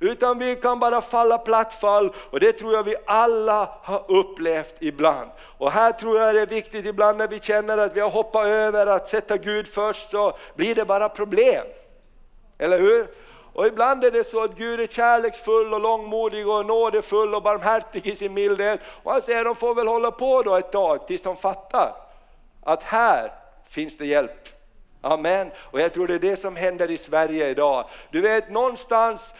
Utan 0.00 0.38
vi 0.38 0.56
kan 0.56 0.80
bara 0.80 1.00
falla 1.00 1.38
plattfall 1.38 2.14
och 2.30 2.40
det 2.40 2.52
tror 2.52 2.74
jag 2.74 2.82
vi 2.82 2.96
alla 3.06 3.70
har 3.82 4.04
upplevt 4.08 4.74
ibland. 4.78 5.30
Och 5.40 5.70
här 5.70 5.92
tror 5.92 6.20
jag 6.20 6.34
det 6.34 6.40
är 6.40 6.46
viktigt 6.46 6.86
ibland 6.86 7.18
när 7.18 7.28
vi 7.28 7.40
känner 7.40 7.78
att 7.78 7.96
vi 7.96 8.00
har 8.00 8.10
hoppat 8.10 8.46
över 8.46 8.86
att 8.86 9.08
sätta 9.08 9.36
Gud 9.36 9.68
först 9.68 10.10
så 10.10 10.36
blir 10.54 10.74
det 10.74 10.84
bara 10.84 11.08
problem. 11.08 11.66
Eller 12.58 12.78
hur? 12.78 13.08
Och 13.52 13.66
ibland 13.66 14.04
är 14.04 14.10
det 14.10 14.24
så 14.24 14.44
att 14.44 14.56
Gud 14.56 14.80
är 14.80 14.86
kärleksfull 14.86 15.74
och 15.74 15.80
långmodig 15.80 16.48
och 16.48 16.66
nådefull 16.66 17.34
och 17.34 17.42
barmhärtig 17.42 18.06
i 18.06 18.16
sin 18.16 18.34
mildhet. 18.34 18.80
Och 19.02 19.12
han 19.12 19.22
säger 19.22 19.44
de 19.44 19.56
får 19.56 19.74
väl 19.74 19.88
hålla 19.88 20.10
på 20.10 20.42
då 20.42 20.56
ett 20.56 20.72
tag 20.72 21.06
tills 21.06 21.22
de 21.22 21.36
fattar 21.36 21.94
att 22.62 22.82
här 22.82 23.32
finns 23.68 23.96
det 23.96 24.06
hjälp. 24.06 24.57
Amen. 25.08 25.50
Och 25.58 25.80
jag 25.80 25.92
tror 25.92 26.06
det 26.06 26.14
är 26.14 26.18
det 26.18 26.36
som 26.36 26.56
händer 26.56 26.90
i 26.90 26.98
Sverige 26.98 27.48
idag. 27.48 27.84
Du 28.10 28.20
vet 28.20 28.50
någonstans 28.50 29.34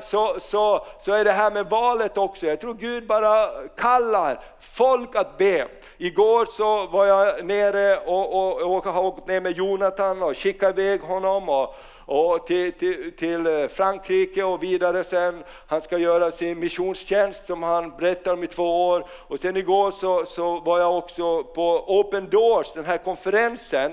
så, 0.00 0.36
så, 0.40 0.86
så 0.98 1.12
är 1.12 1.24
det 1.24 1.32
här 1.32 1.50
med 1.50 1.66
valet 1.66 2.18
också. 2.18 2.46
Jag 2.46 2.60
tror 2.60 2.74
Gud 2.74 3.06
bara 3.06 3.50
kallar 3.76 4.40
folk 4.60 5.16
att 5.16 5.38
be. 5.38 5.68
Igår 5.98 6.46
så 6.46 6.86
var 6.86 7.06
jag 7.06 7.44
nere 7.44 7.96
och, 7.96 8.34
och, 8.34 8.76
och 8.76 8.84
har 8.84 9.02
åkt 9.02 9.28
ner 9.28 9.40
med 9.40 9.52
Jonathan 9.56 10.22
och 10.22 10.36
skickat 10.36 10.78
iväg 10.78 11.00
honom. 11.00 11.48
Och, 11.48 11.74
och 12.06 12.46
till, 12.46 12.72
till, 12.72 13.16
till, 13.16 13.68
Frankrike 13.68 14.44
och 14.44 14.62
vidare 14.62 15.04
sen. 15.04 15.44
Han 15.66 15.80
ska 15.80 15.98
göra 15.98 16.30
sin 16.30 16.58
missionstjänst 16.58 17.46
som 17.46 17.62
han 17.62 17.90
berättar 17.98 18.32
om 18.32 18.44
i 18.44 18.46
två 18.46 18.88
år. 18.88 19.06
Och 19.10 19.40
sen 19.40 19.56
igår 19.56 19.90
så, 19.90 20.24
så 20.26 20.60
var 20.60 20.78
jag 20.78 20.98
också 20.98 21.44
på 21.44 21.84
Open 21.98 22.30
Doors, 22.30 22.72
den 22.72 22.84
här 22.84 22.98
konferensen 22.98 23.92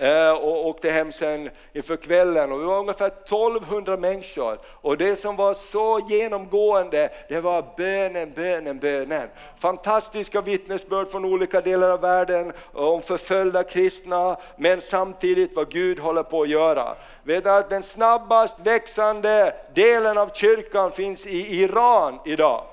Eh, 0.00 0.30
och 0.30 0.66
åkte 0.66 0.90
hem 0.90 1.12
sen 1.12 1.50
inför 1.72 1.96
kvällen 1.96 2.52
och 2.52 2.60
vi 2.60 2.64
var 2.64 2.78
ungefär 2.78 3.06
1200 3.06 3.96
människor. 3.96 4.58
Och 4.66 4.96
det 4.96 5.16
som 5.16 5.36
var 5.36 5.54
så 5.54 6.00
genomgående, 6.08 7.10
det 7.28 7.40
var 7.40 7.64
bönen, 7.76 8.32
bönen, 8.34 8.78
bönen. 8.78 9.28
Fantastiska 9.58 10.40
vittnesbörd 10.40 11.08
från 11.08 11.24
olika 11.24 11.60
delar 11.60 11.90
av 11.90 12.00
världen 12.00 12.52
om 12.72 13.02
förföljda 13.02 13.62
kristna, 13.62 14.36
men 14.56 14.80
samtidigt 14.80 15.56
vad 15.56 15.70
Gud 15.70 15.98
håller 15.98 16.22
på 16.22 16.42
att 16.42 16.48
göra. 16.48 16.96
Vet 17.22 17.46
att 17.46 17.70
den 17.70 17.82
snabbast 17.82 18.60
växande 18.60 19.54
delen 19.74 20.18
av 20.18 20.30
kyrkan 20.34 20.92
finns 20.92 21.26
i 21.26 21.62
Iran 21.62 22.18
idag. 22.24 22.64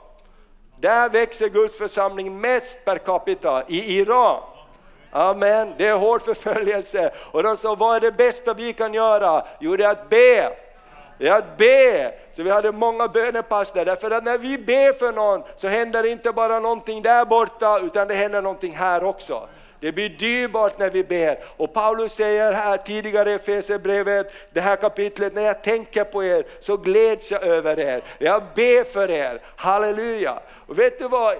Där 0.79 1.09
växer 1.09 1.49
Guds 1.49 1.77
församling 1.77 2.41
mest 2.41 2.85
per 2.85 2.97
capita, 2.97 3.63
i 3.67 3.99
Iran. 3.99 4.41
Amen, 5.11 5.73
det 5.77 5.87
är 5.87 5.95
hård 5.95 6.21
förföljelse. 6.21 7.11
Och 7.31 7.43
de 7.43 7.57
sa, 7.57 7.75
vad 7.75 7.95
är 7.95 7.99
det 7.99 8.11
bästa 8.11 8.53
vi 8.53 8.73
kan 8.73 8.93
göra? 8.93 9.45
Jo, 9.59 9.75
det 9.75 9.83
är 9.83 9.89
att 9.89 10.09
be. 10.09 10.51
Det 11.17 11.27
är 11.27 11.33
att 11.33 11.57
be. 11.57 12.13
Så 12.35 12.43
vi 12.43 12.49
hade 12.49 12.71
många 12.71 13.07
bönepass 13.07 13.71
där, 13.71 13.85
därför 13.85 14.11
att 14.11 14.23
när 14.23 14.37
vi 14.37 14.57
ber 14.57 14.93
för 14.93 15.11
någon 15.11 15.43
så 15.55 15.67
händer 15.67 16.03
det 16.03 16.09
inte 16.09 16.31
bara 16.31 16.59
någonting 16.59 17.01
där 17.01 17.25
borta, 17.25 17.79
utan 17.79 18.07
det 18.07 18.13
händer 18.13 18.41
någonting 18.41 18.75
här 18.75 19.03
också. 19.03 19.47
Det 19.79 19.91
blir 19.91 20.09
dyrbart 20.09 20.79
när 20.79 20.89
vi 20.89 21.03
ber. 21.03 21.39
Och 21.57 21.73
Paulus 21.73 22.13
säger 22.13 22.53
här 22.53 22.77
tidigare 22.77 23.31
i 23.31 23.33
Efesierbrevet, 23.33 24.33
det 24.51 24.61
här 24.61 24.75
kapitlet, 24.75 25.35
när 25.35 25.41
jag 25.41 25.63
tänker 25.63 26.03
på 26.03 26.23
er 26.23 26.45
så 26.59 26.77
gläds 26.77 27.31
jag 27.31 27.43
över 27.43 27.79
er. 27.79 28.03
Jag 28.17 28.43
ber 28.55 28.83
för 28.83 29.11
er, 29.11 29.41
halleluja. 29.55 30.39
Och 30.67 30.79
vet 30.79 30.99
du 30.99 31.07
vad, 31.07 31.33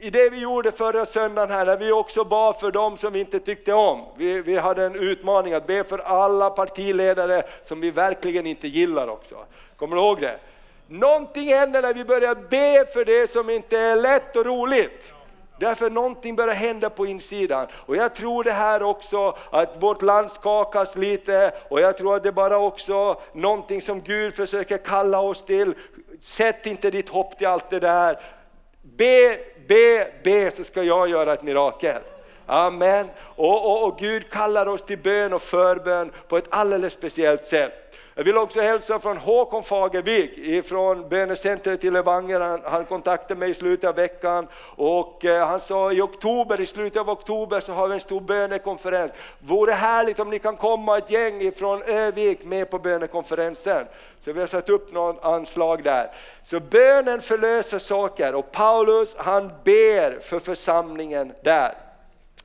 i 0.00 0.10
det 0.10 0.30
vi 0.30 0.38
gjorde 0.38 0.72
förra 0.72 1.06
söndagen 1.06 1.50
här, 1.50 1.66
när 1.66 1.76
vi 1.76 1.92
också 1.92 2.24
bad 2.24 2.60
för 2.60 2.70
dem 2.70 2.96
som 2.96 3.12
vi 3.12 3.20
inte 3.20 3.40
tyckte 3.40 3.72
om. 3.72 4.04
Vi, 4.16 4.40
vi 4.40 4.58
hade 4.58 4.84
en 4.84 4.94
utmaning 4.94 5.52
att 5.52 5.66
be 5.66 5.84
för 5.84 5.98
alla 5.98 6.50
partiledare 6.50 7.42
som 7.62 7.80
vi 7.80 7.90
verkligen 7.90 8.46
inte 8.46 8.68
gillar 8.68 9.08
också. 9.08 9.36
Kommer 9.76 9.96
du 9.96 10.02
ihåg 10.02 10.20
det? 10.20 10.38
Någonting 10.86 11.48
händer 11.48 11.82
när 11.82 11.94
vi 11.94 12.04
börjar 12.04 12.34
be 12.34 12.86
för 12.92 13.04
det 13.04 13.30
som 13.30 13.50
inte 13.50 13.78
är 13.78 13.96
lätt 13.96 14.36
och 14.36 14.46
roligt. 14.46 15.12
Därför 15.60 15.90
någonting 15.90 16.36
börjar 16.36 16.54
hända 16.54 16.90
på 16.90 17.06
insidan. 17.06 17.66
Och 17.72 17.96
jag 17.96 18.14
tror 18.14 18.44
det 18.44 18.52
här 18.52 18.82
också, 18.82 19.36
att 19.50 19.82
vårt 19.82 20.02
land 20.02 20.30
skakas 20.30 20.96
lite 20.96 21.54
och 21.68 21.80
jag 21.80 21.96
tror 21.96 22.16
att 22.16 22.22
det 22.22 22.32
bara 22.32 22.58
också 22.58 23.20
någonting 23.32 23.82
som 23.82 24.00
Gud 24.00 24.34
försöker 24.34 24.78
kalla 24.78 25.20
oss 25.20 25.44
till. 25.44 25.74
Sätt 26.22 26.66
inte 26.66 26.90
ditt 26.90 27.08
hopp 27.08 27.38
till 27.38 27.46
allt 27.46 27.70
det 27.70 27.80
där. 27.80 28.20
Be 28.82 29.38
be, 29.68 30.12
be 30.24 30.50
så 30.50 30.64
ska 30.64 30.82
jag 30.82 31.08
göra 31.08 31.32
ett 31.32 31.42
mirakel. 31.42 32.02
Amen. 32.46 33.06
Och, 33.20 33.66
och, 33.66 33.86
och, 33.86 33.98
Gud 33.98 34.30
kallar 34.30 34.66
oss 34.66 34.82
till 34.82 34.98
bön 34.98 35.32
och 35.32 35.42
förbön 35.42 36.12
på 36.28 36.36
ett 36.36 36.46
alldeles 36.48 36.92
speciellt 36.92 37.46
sätt. 37.46 37.87
Jag 38.18 38.24
vill 38.24 38.36
också 38.36 38.60
hälsa 38.60 38.98
från 38.98 39.16
Håkon 39.16 39.62
Fagervik 39.62 40.64
från 40.66 41.08
bönecentret 41.08 41.84
i 41.84 41.90
Levanger. 41.90 42.40
Han, 42.40 42.60
han, 42.64 42.84
kontaktade 42.84 43.40
mig 43.40 43.50
i 43.50 43.54
slutet 43.54 43.88
av 43.88 43.94
veckan 43.94 44.46
och 44.76 45.24
eh, 45.24 45.46
han 45.46 45.60
sa 45.60 45.92
i 45.92 46.00
oktober, 46.00 46.60
i 46.60 46.66
slutet 46.66 47.00
av 47.00 47.10
oktober 47.10 47.60
så 47.60 47.72
har 47.72 47.88
vi 47.88 47.94
en 47.94 48.00
stor 48.00 48.20
bönekonferens. 48.20 49.12
Vore 49.38 49.72
härligt 49.72 50.20
om 50.20 50.30
ni 50.30 50.38
kan 50.38 50.56
komma 50.56 50.98
ett 50.98 51.10
gäng 51.10 51.52
från 51.52 51.82
Övik 51.82 52.44
med 52.44 52.70
på 52.70 52.78
bönekonferensen. 52.78 53.86
Så 54.20 54.32
vi 54.32 54.40
har 54.40 54.46
satt 54.46 54.68
upp 54.68 54.92
något 54.92 55.24
anslag 55.24 55.82
där. 55.82 56.10
Så 56.44 56.60
bönen 56.60 57.20
förlöser 57.20 57.78
saker 57.78 58.34
och 58.34 58.52
Paulus 58.52 59.14
han 59.16 59.52
ber 59.64 60.20
för 60.20 60.38
församlingen 60.38 61.32
där. 61.42 61.74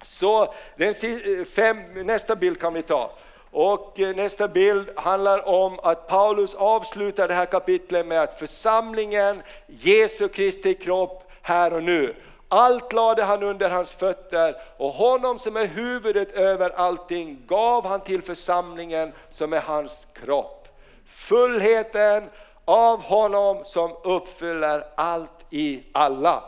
Så 0.04 0.54
den, 0.76 0.90
eh, 0.90 1.46
fem, 1.46 1.78
nästa 1.94 2.36
bild 2.36 2.60
kan 2.60 2.74
vi 2.74 2.82
ta. 2.82 3.12
Och 3.54 4.00
eh, 4.00 4.16
nästa 4.16 4.48
bild 4.48 4.90
handlar 4.96 5.48
om 5.48 5.80
att 5.84 6.08
Paulus 6.08 6.56
avslutar 6.56 7.28
det 7.28 7.34
här 7.34 7.46
kapitlet 7.46 8.06
med 8.06 8.22
att 8.22 8.40
församlingen, 8.40 9.42
Jesu 9.68 10.28
Kristi 10.28 10.74
kropp 10.74 11.32
här 11.42 11.74
och 11.74 11.84
nu. 11.84 12.16
Allt 12.48 12.94
lade 12.94 13.24
han 13.24 13.44
under 13.44 13.70
hans 13.70 13.92
fötter 13.92 14.56
och 14.78 14.94
honom 14.94 15.40
som 15.40 15.58
är 15.58 15.66
huvudet 15.66 16.32
över 16.32 16.70
allting 16.70 17.44
gav 17.48 17.86
han 17.86 18.02
till 18.02 18.22
församlingen 18.22 19.14
som 19.32 19.54
är 19.54 19.62
hans 19.62 20.08
kropp. 20.14 20.68
Fullheten 21.06 22.30
av 22.66 23.02
honom 23.02 23.66
som 23.66 23.92
uppfyller 24.04 24.84
allt 24.96 25.46
i 25.50 25.84
alla. 25.92 26.44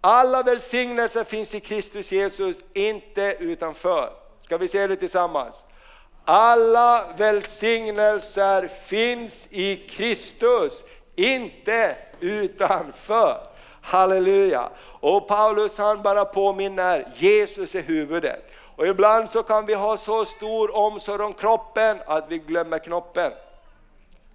Alla 0.00 0.42
välsignelser 0.42 1.24
finns 1.24 1.54
i 1.54 1.60
Kristus 1.60 2.12
Jesus, 2.12 2.56
inte 2.72 3.36
utanför. 3.40 4.10
Ska 4.40 4.56
vi 4.56 4.68
se 4.68 4.86
det 4.86 4.96
tillsammans? 4.96 5.64
Alla 6.24 7.14
välsignelser 7.16 8.66
finns 8.66 9.48
i 9.50 9.76
Kristus, 9.76 10.84
inte 11.16 11.96
utanför. 12.20 13.46
Halleluja! 13.80 14.70
Och 15.00 15.28
Paulus 15.28 15.78
han 15.78 16.02
bara 16.02 16.24
påminner, 16.24 17.08
Jesus 17.14 17.74
är 17.74 17.82
huvudet. 17.82 18.50
Och 18.76 18.86
ibland 18.86 19.30
så 19.30 19.42
kan 19.42 19.66
vi 19.66 19.74
ha 19.74 19.96
så 19.96 20.24
stor 20.24 20.76
omsorg 20.76 21.22
om 21.22 21.34
kroppen 21.34 21.98
att 22.06 22.24
vi 22.28 22.38
glömmer 22.38 22.78
knoppen. 22.78 23.32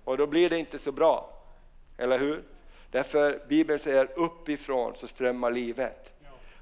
Och 0.03 0.17
då 0.17 0.27
blir 0.27 0.49
det 0.49 0.57
inte 0.57 0.79
så 0.79 0.91
bra, 0.91 1.29
eller 1.97 2.19
hur? 2.19 2.43
Därför 2.91 3.41
Bibeln 3.47 3.79
säger 3.79 4.09
uppifrån 4.15 4.95
så 4.95 5.07
strömmar 5.07 5.51
livet. 5.51 6.18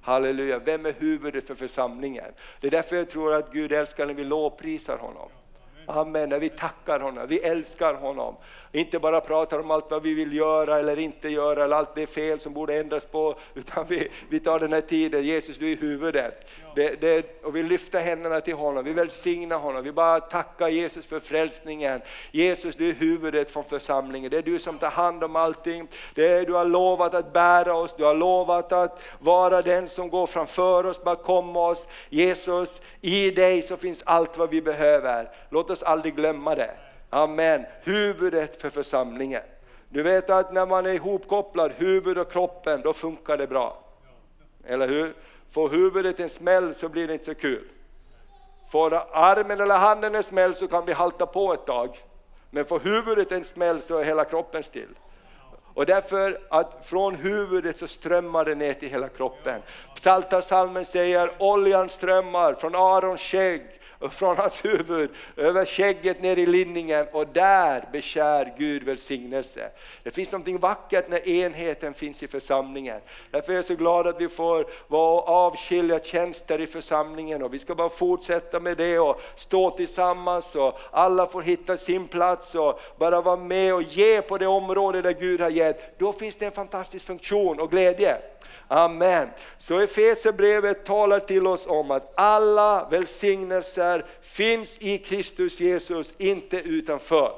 Halleluja, 0.08 0.60
vem 0.60 0.86
är 0.86 0.94
huvudet 0.94 1.48
för 1.48 1.56
församlingen? 1.56 2.32
Det 2.60 2.68
är 2.68 2.72
därför 2.72 2.96
jag 2.96 3.10
tror 3.10 3.34
att 3.34 3.54
Gud 3.54 3.72
älskar 3.72 4.06
när 4.06 4.14
vi 4.14 4.24
lovprisar 4.24 4.98
honom. 4.98 5.30
Amen, 5.86 6.30
när 6.30 6.40
vi 6.40 6.50
tackar 6.50 7.00
honom, 7.00 7.28
vi 7.28 7.40
älskar 7.40 7.94
honom. 7.94 8.36
Inte 8.72 9.00
bara 9.00 9.22
pratar 9.22 9.60
om 9.60 9.72
allt 9.72 9.92
vad 9.92 10.04
vi 10.04 10.14
vill 10.14 10.34
göra 10.34 10.80
eller 10.80 11.00
inte 11.00 11.30
göra, 11.30 11.64
eller 11.64 11.76
allt 11.76 11.96
det 11.96 12.02
är 12.02 12.06
fel 12.06 12.40
som 12.40 12.54
borde 12.54 12.76
ändras 12.76 13.06
på, 13.06 13.36
utan 13.54 13.86
vi, 13.88 14.08
vi 14.30 14.40
tar 14.40 14.60
den 14.60 14.74
här 14.74 14.82
tiden, 14.82 15.24
Jesus 15.24 15.58
du 15.58 15.72
är 15.72 15.76
huvudet. 15.76 16.48
Det, 16.76 17.02
det, 17.02 17.44
och 17.44 17.56
vi 17.56 17.64
lyfter 17.64 18.00
händerna 18.00 18.42
till 18.42 18.54
honom, 18.54 18.86
vi 18.86 18.94
välsignar 18.94 19.58
honom, 19.58 19.84
vi 19.84 19.92
bara 19.92 20.20
tackar 20.20 20.68
Jesus 20.68 21.06
för 21.06 21.20
frälsningen. 21.20 22.02
Jesus 22.32 22.76
du 22.76 22.90
är 22.90 22.94
huvudet 22.94 23.52
från 23.52 23.64
församlingen, 23.64 24.32
det 24.32 24.38
är 24.38 24.42
du 24.42 24.60
som 24.60 24.78
tar 24.78 24.90
hand 24.90 25.24
om 25.24 25.36
allting. 25.36 25.88
Det 26.16 26.28
är, 26.28 26.46
du 26.46 26.54
har 26.54 26.66
lovat 26.66 27.14
att 27.14 27.34
bära 27.34 27.76
oss, 27.76 27.96
du 27.96 28.04
har 28.04 28.16
lovat 28.16 28.72
att 28.72 29.02
vara 29.20 29.62
den 29.62 29.88
som 29.88 30.10
går 30.10 30.28
framför 30.28 30.86
oss, 30.86 31.04
bakom 31.04 31.56
oss. 31.56 31.88
Jesus, 32.10 32.82
i 33.02 33.32
dig 33.32 33.62
så 33.62 33.78
finns 33.78 34.04
allt 34.06 34.38
vad 34.38 34.50
vi 34.50 34.62
behöver. 34.62 35.32
Låt 35.50 35.70
oss 35.70 35.84
aldrig 35.84 36.16
glömma 36.16 36.56
det. 36.56 36.72
Amen. 37.10 37.66
Huvudet 37.84 38.62
för 38.62 38.70
församlingen. 38.70 39.42
Du 39.90 40.04
vet 40.04 40.30
att 40.30 40.54
när 40.54 40.66
man 40.66 40.86
är 40.86 40.94
ihopkopplad, 40.94 41.72
huvud 41.78 42.18
och 42.18 42.32
kroppen, 42.32 42.82
då 42.82 42.94
funkar 42.94 43.38
det 43.38 43.48
bra. 43.48 43.84
Eller 44.66 44.88
hur? 44.88 45.14
Får 45.52 45.70
huvudet 45.70 46.20
en 46.20 46.30
smäll 46.30 46.76
så 46.76 46.90
blir 46.90 47.08
det 47.08 47.14
inte 47.14 47.26
så 47.26 47.36
kul. 47.36 47.68
Får 48.72 48.94
armen 49.12 49.62
eller 49.62 49.76
handen 49.76 50.16
en 50.16 50.24
smäll 50.24 50.56
så 50.56 50.68
kan 50.68 50.86
vi 50.86 50.94
halta 50.94 51.26
på 51.26 51.54
ett 51.54 51.66
tag. 51.66 51.98
Men 52.50 52.66
får 52.66 52.80
huvudet 52.80 53.32
en 53.32 53.44
smäll 53.44 53.82
så 53.82 53.98
är 53.98 54.04
hela 54.04 54.26
kroppen 54.26 54.64
still. 54.64 54.96
Och 55.74 55.86
därför 55.86 56.40
att 56.50 56.86
från 56.86 57.16
huvudet 57.16 57.78
så 57.78 57.88
strömmar 57.88 58.46
det 58.46 58.56
ner 58.56 58.74
till 58.74 58.90
hela 58.90 59.10
kroppen. 59.10 59.62
Psaltarpsalmen 59.96 60.86
säger 60.86 61.32
oljan 61.40 61.90
strömmar 61.90 62.54
från 62.54 62.76
Arons 62.76 63.22
skägg 63.22 63.77
från 64.12 64.38
hans 64.38 64.66
huvud 64.66 65.10
över 65.36 65.66
skägget 65.66 66.22
ner 66.22 66.40
i 66.40 66.46
linningen 66.46 67.08
och 67.12 67.28
där 67.28 67.84
beskär 67.92 68.54
Gud 68.58 68.84
välsignelse. 68.84 69.70
Det 70.04 70.12
finns 70.12 70.32
något 70.32 70.48
vackert 70.48 71.10
när 71.10 71.30
enheten 71.30 71.94
finns 71.94 72.24
i 72.24 72.28
församlingen. 72.28 73.02
Därför 73.32 73.52
är 73.52 73.56
jag 73.56 73.66
så 73.66 73.76
glad 73.76 74.08
att 74.08 74.22
vi 74.22 74.30
får 74.30 74.66
vara 74.88 75.22
avskilja 75.22 76.00
tjänster 76.00 76.62
i 76.62 76.68
församlingen 76.68 77.44
och 77.44 77.54
vi 77.54 77.60
ska 77.60 77.76
bara 77.76 77.90
fortsätta 77.90 78.60
med 78.60 78.78
det 78.78 79.00
och 79.00 79.22
stå 79.36 79.72
tillsammans 79.72 80.56
och 80.56 80.80
alla 80.92 81.26
får 81.26 81.42
hitta 81.42 81.78
sin 81.78 82.08
plats 82.08 82.56
och 82.56 82.80
bara 82.98 83.22
vara 83.22 83.36
med 83.36 83.74
och 83.74 83.82
ge 83.82 84.22
på 84.22 84.38
det 84.38 84.48
område 84.48 85.02
där 85.02 85.14
Gud 85.14 85.42
har 85.42 85.50
gett. 85.50 86.00
Då 86.00 86.14
finns 86.14 86.36
det 86.36 86.46
en 86.46 86.52
fantastisk 86.52 87.06
funktion 87.06 87.60
och 87.60 87.72
glädje. 87.72 88.18
Amen. 88.68 89.30
Så 89.58 89.80
Efesierbrevet 89.80 90.86
talar 90.86 91.20
till 91.20 91.48
oss 91.48 91.68
om 91.68 91.92
att 91.92 92.12
alla 92.16 92.88
välsignelser 92.92 94.06
finns 94.22 94.78
i 94.80 94.98
Kristus 94.98 95.60
Jesus, 95.60 96.14
inte 96.18 96.58
utanför. 96.58 97.32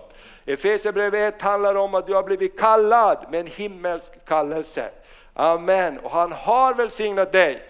Efesierbrevet 0.45 1.35
1 1.35 1.41
handlar 1.41 1.75
om 1.75 1.95
att 1.95 2.07
du 2.07 2.13
har 2.13 2.23
blivit 2.23 2.59
kallad 2.59 3.25
med 3.31 3.39
en 3.39 3.47
himmelsk 3.47 4.25
kallelse. 4.25 4.89
Amen. 5.33 5.99
Och 5.99 6.11
han 6.11 6.31
har 6.31 6.73
välsignat 6.73 7.31
dig. 7.31 7.63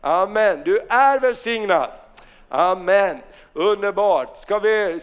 Amen. 0.00 0.62
Du 0.64 0.78
är 0.88 1.20
välsignad. 1.20 1.90
Amen. 2.48 3.18
Underbart. 3.52 4.38
Ska 4.38 4.58
vi 4.58 5.00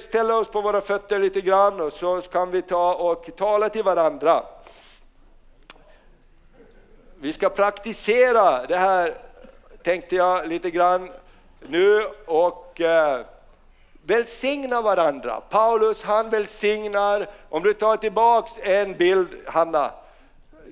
ställa 0.00 0.36
oss 0.36 0.50
på 0.50 0.60
våra 0.60 0.80
fötter 0.80 1.18
lite 1.18 1.40
grann 1.40 1.80
och 1.80 1.92
så 1.92 2.20
kan 2.20 2.50
vi 2.50 2.62
ta 2.62 2.94
och 2.94 3.30
tala 3.36 3.68
till 3.68 3.82
varandra. 3.82 4.42
Vi 7.22 7.32
ska 7.32 7.48
praktisera 7.48 8.66
det 8.66 8.76
här, 8.76 9.14
tänkte 9.82 10.16
jag 10.16 10.48
lite 10.48 10.70
grann 10.70 11.10
nu 11.60 12.02
och 12.26 12.80
eh, 12.80 13.20
välsigna 14.06 14.80
varandra. 14.80 15.40
Paulus 15.40 16.02
han 16.02 16.30
välsignar, 16.30 17.26
om 17.48 17.62
du 17.62 17.74
tar 17.74 17.96
tillbaks 17.96 18.52
en 18.62 18.96
bild 18.96 19.28
Hanna, 19.46 19.90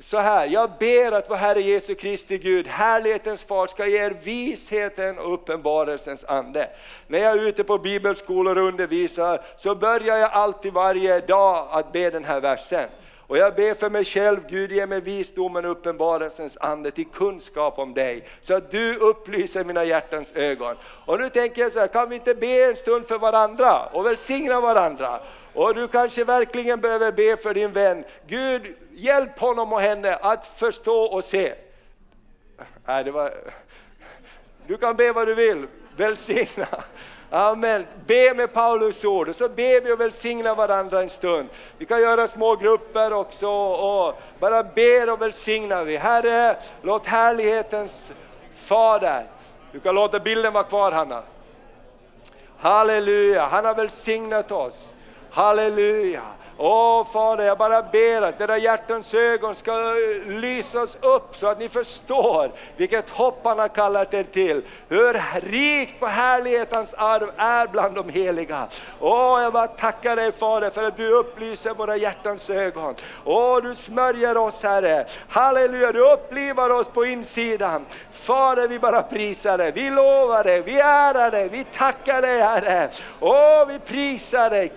så 0.02 0.18
här, 0.18 0.46
jag 0.46 0.70
ber 0.78 1.12
att 1.12 1.30
vår 1.30 1.36
Herre 1.36 1.60
Jesu 1.60 1.94
Kristi 1.94 2.38
Gud, 2.38 2.66
härlighetens 2.66 3.42
far, 3.42 3.66
ska 3.66 3.86
ge 3.86 4.04
er 4.04 4.16
visheten 4.22 5.18
och 5.18 5.34
uppenbarelsens 5.34 6.24
ande. 6.24 6.68
När 7.06 7.18
jag 7.18 7.32
är 7.32 7.42
ute 7.42 7.64
på 7.64 7.78
bibelskolor 7.78 8.58
och 8.58 8.68
undervisar 8.68 9.42
så 9.56 9.74
börjar 9.74 10.16
jag 10.16 10.32
alltid 10.32 10.72
varje 10.72 11.20
dag 11.20 11.68
att 11.70 11.92
be 11.92 12.10
den 12.10 12.24
här 12.24 12.40
versen. 12.40 12.88
Och 13.31 13.38
jag 13.38 13.55
ber 13.55 13.75
för 13.75 13.90
mig 13.90 14.05
själv, 14.05 14.40
Gud 14.49 14.73
ge 14.73 14.87
mig 14.87 15.01
visdomen 15.01 15.64
och 15.64 15.71
uppenbarelsens 15.71 16.57
ande 16.61 16.90
till 16.90 17.07
kunskap 17.07 17.79
om 17.79 17.95
dig, 17.95 18.25
så 18.40 18.55
att 18.55 18.71
du 18.71 18.97
upplyser 18.97 19.64
mina 19.64 19.85
hjärtans 19.85 20.33
ögon. 20.35 20.77
Och 20.85 21.21
nu 21.21 21.29
tänker 21.29 21.62
jag 21.62 21.73
så 21.73 21.79
här, 21.79 21.88
kan 21.88 22.09
vi 22.09 22.14
inte 22.14 22.35
be 22.35 22.71
en 22.71 22.77
stund 22.77 23.09
för 23.09 23.19
varandra 23.19 23.87
och 23.93 24.07
välsigna 24.07 24.61
varandra? 24.61 25.21
Och 25.53 25.75
du 25.75 25.88
kanske 25.88 26.25
verkligen 26.25 26.81
behöver 26.81 27.12
be 27.12 27.37
för 27.37 27.55
din 27.55 27.73
vän. 27.73 28.05
Gud, 28.27 28.77
hjälp 28.90 29.38
honom 29.38 29.73
och 29.73 29.81
henne 29.81 30.14
att 30.14 30.47
förstå 30.47 31.03
och 31.03 31.25
se. 31.25 31.55
Nej, 32.87 33.05
det 33.05 33.11
var... 33.11 33.35
Du 34.66 34.77
kan 34.77 34.97
be 34.97 35.12
vad 35.12 35.27
du 35.27 35.35
vill, 35.35 35.66
välsigna. 35.97 36.66
Amen. 37.31 37.87
Be 38.07 38.35
med 38.35 38.53
Paulus 38.53 39.05
ord 39.05 39.29
och 39.29 39.37
så 39.37 39.49
ber 39.49 39.81
vi 39.81 39.93
och 39.93 40.01
välsignar 40.01 40.55
varandra 40.55 41.03
en 41.03 41.09
stund. 41.09 41.49
Vi 41.79 41.87
kan 41.87 42.01
göra 42.03 42.29
små 42.29 42.57
grupper 42.57 43.12
också 43.12 43.49
och 43.49 44.14
bara 44.38 44.62
ber 44.62 45.11
och 45.11 45.23
välsignar 45.23 45.85
vi. 45.85 45.97
Herre, 45.97 46.57
låt 46.83 47.07
härlighetens 47.07 48.12
Fader, 48.55 49.27
du 49.73 49.81
kan 49.81 49.95
låta 49.95 50.21
bilden 50.21 50.53
vara 50.53 50.64
kvar 50.64 50.93
Hanna. 50.93 51.23
Halleluja, 52.59 53.47
han 53.47 53.64
har 53.64 53.75
välsignat 53.75 54.53
oss. 54.53 54.95
Halleluja. 55.31 56.23
Åh 56.62 57.07
Fader, 57.12 57.44
jag 57.44 57.59
bara 57.59 57.83
ber 57.83 58.23
att 58.23 58.40
era 58.40 58.59
hjärtans 58.59 59.14
ögon 59.14 59.55
ska 59.55 59.94
lysas 60.27 60.99
upp 61.03 61.37
så 61.37 61.46
att 61.46 61.59
ni 61.59 61.68
förstår 61.68 62.53
vilket 62.77 63.11
hopp 63.11 63.40
han 63.44 63.59
har 63.59 63.68
kallat 63.68 64.14
er 64.14 64.25
till. 64.25 64.62
Hur 64.88 65.40
rikt 65.40 66.01
på 66.01 66.07
härlighet 66.07 66.73
hans 66.73 66.94
arv 66.94 67.31
är 67.37 67.66
bland 67.66 67.94
de 67.94 68.09
heliga. 68.09 68.66
Åh, 69.01 69.42
jag 69.42 69.53
bara 69.53 69.66
tackar 69.66 70.16
dig 70.16 70.33
Fader 70.33 70.70
för 70.70 70.85
att 70.85 70.96
du 70.96 71.09
upplyser 71.12 71.75
våra 71.75 71.96
hjärtans 71.96 72.51
ögon. 72.51 72.94
Åh, 73.25 73.62
du 73.62 73.75
smörjer 73.75 74.37
oss 74.37 74.62
Herre. 74.62 75.07
Halleluja, 75.29 75.92
du 75.92 76.12
upplivar 76.12 76.70
oss 76.70 76.88
på 76.88 77.05
insidan. 77.05 77.87
Fader, 78.20 78.68
vi 78.68 78.78
bara 78.78 79.02
prisar 79.02 79.59
dig, 79.59 79.72
vi 79.72 79.90
lovar 79.90 80.44
dig, 80.44 80.62
vi 80.62 80.78
ärar 80.80 81.30
dig, 81.30 81.48
vi 81.48 81.64
tackar 81.64 82.22
dig 82.22 82.40
Herre. 82.40 82.88
Åh, 83.20 83.66
vi 83.68 83.78
prisar 83.78 84.50
dig. 84.50 84.72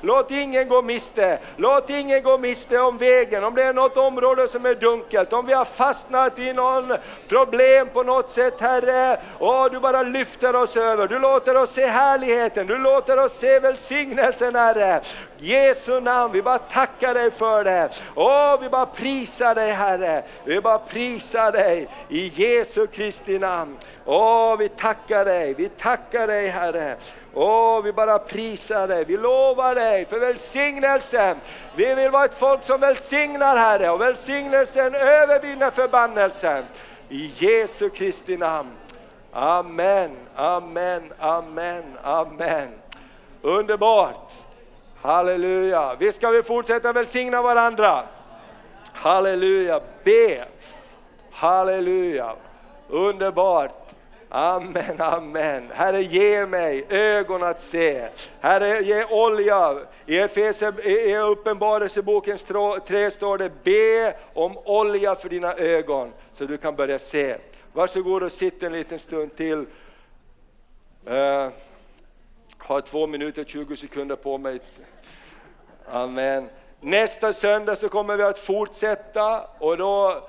Låt 0.00 0.30
ingen 0.30 0.68
gå 0.68 0.82
miste, 0.82 1.38
låt 1.56 1.90
ingen 1.90 2.22
gå 2.22 2.38
miste 2.38 2.78
om 2.78 2.98
vägen, 2.98 3.44
om 3.44 3.54
det 3.54 3.62
är 3.62 3.74
något 3.74 3.96
område 3.96 4.48
som 4.48 4.66
är 4.66 4.74
dunkelt, 4.74 5.32
om 5.32 5.46
vi 5.46 5.52
har 5.52 5.64
fastnat 5.64 6.38
i 6.38 6.52
någon 6.52 6.92
problem 7.28 7.88
på 7.92 8.02
något 8.02 8.30
sätt 8.30 8.60
Herre. 8.60 9.20
Åh, 9.38 9.66
du 9.70 9.80
bara 9.80 10.02
lyfter 10.02 10.56
oss 10.56 10.76
över, 10.76 11.08
du 11.08 11.18
låter 11.18 11.56
oss 11.56 11.70
se 11.70 11.86
härligheten, 11.86 12.66
du 12.66 12.78
låter 12.78 13.24
oss 13.24 13.32
se 13.32 13.58
välsignelsen 13.58 14.54
Herre. 14.54 15.00
Jesu 15.38 16.00
namn, 16.00 16.32
vi 16.32 16.42
bara 16.42 16.58
tackar 16.58 17.14
dig 17.14 17.30
för 17.30 17.64
det. 17.64 18.02
Åh, 18.14 18.60
vi 18.60 18.68
bara 18.68 18.86
prisar 18.86 19.54
dig 19.54 19.72
Herre. 19.72 20.22
Vi 20.44 20.60
bara 20.60 20.78
prisar 20.78 21.52
dig 21.52 21.88
i 22.08 22.28
Jesu 22.28 22.86
Kristi 22.86 23.38
namn. 23.38 23.76
Åh, 24.04 24.56
vi 24.56 24.68
tackar 24.68 25.24
dig, 25.24 25.54
vi 25.54 25.68
tackar 25.68 26.26
dig 26.26 26.48
Herre. 26.48 26.96
Åh, 27.34 27.82
vi 27.82 27.92
bara 27.92 28.18
prisar 28.18 28.88
dig, 28.88 29.04
vi 29.04 29.16
lovar 29.16 29.74
dig 29.74 30.06
för 30.06 30.18
välsignelsen. 30.18 31.36
Vi 31.76 31.94
vill 31.94 32.10
vara 32.10 32.24
ett 32.24 32.38
folk 32.38 32.64
som 32.64 32.80
välsignar 32.80 33.56
Herre 33.56 33.90
och 33.90 34.00
välsignelsen 34.00 34.94
övervinner 34.94 35.70
förbannelsen. 35.70 36.64
I 37.08 37.32
Jesu 37.36 37.90
Kristi 37.90 38.36
namn. 38.36 38.70
Amen, 39.32 40.10
amen, 40.36 41.12
amen, 41.18 41.84
amen. 42.02 42.68
Underbart! 43.42 44.47
Halleluja! 45.02 45.94
Visst 45.98 46.18
ska 46.18 46.30
vi 46.30 46.42
fortsätta 46.42 46.92
välsigna 46.92 47.42
varandra? 47.42 48.02
Halleluja! 48.92 49.80
Be! 50.04 50.44
Halleluja! 51.30 52.36
Underbart! 52.88 53.88
Amen, 54.30 55.00
amen. 55.00 55.70
Herre 55.72 56.02
ge 56.02 56.46
mig 56.46 56.84
ögon 56.88 57.42
att 57.42 57.60
se. 57.60 58.08
Herre 58.40 58.82
ge 58.82 59.04
olja. 59.04 59.78
I, 60.06 60.14
I 60.14 61.16
Uppenbarelsebokens 61.16 62.44
3 62.86 63.10
står 63.10 63.38
det 63.38 63.64
be 63.64 64.16
om 64.34 64.58
olja 64.64 65.14
för 65.14 65.28
dina 65.28 65.54
ögon 65.54 66.12
så 66.34 66.44
du 66.44 66.56
kan 66.56 66.76
börja 66.76 66.98
se. 66.98 67.36
Varsågod 67.72 68.22
och 68.22 68.32
sitt 68.32 68.62
en 68.62 68.72
liten 68.72 68.98
stund 68.98 69.36
till. 69.36 69.66
Uh, 71.10 71.48
har 72.58 72.80
två 72.80 73.06
minuter 73.06 73.42
och 73.42 73.48
20 73.48 73.76
sekunder 73.76 74.16
på 74.16 74.38
mig. 74.38 74.60
Amen. 75.90 76.48
Nästa 76.80 77.32
söndag 77.32 77.76
så 77.76 77.88
kommer 77.88 78.16
vi 78.16 78.22
att 78.22 78.38
fortsätta 78.38 79.44
och 79.58 79.76
då 79.76 80.28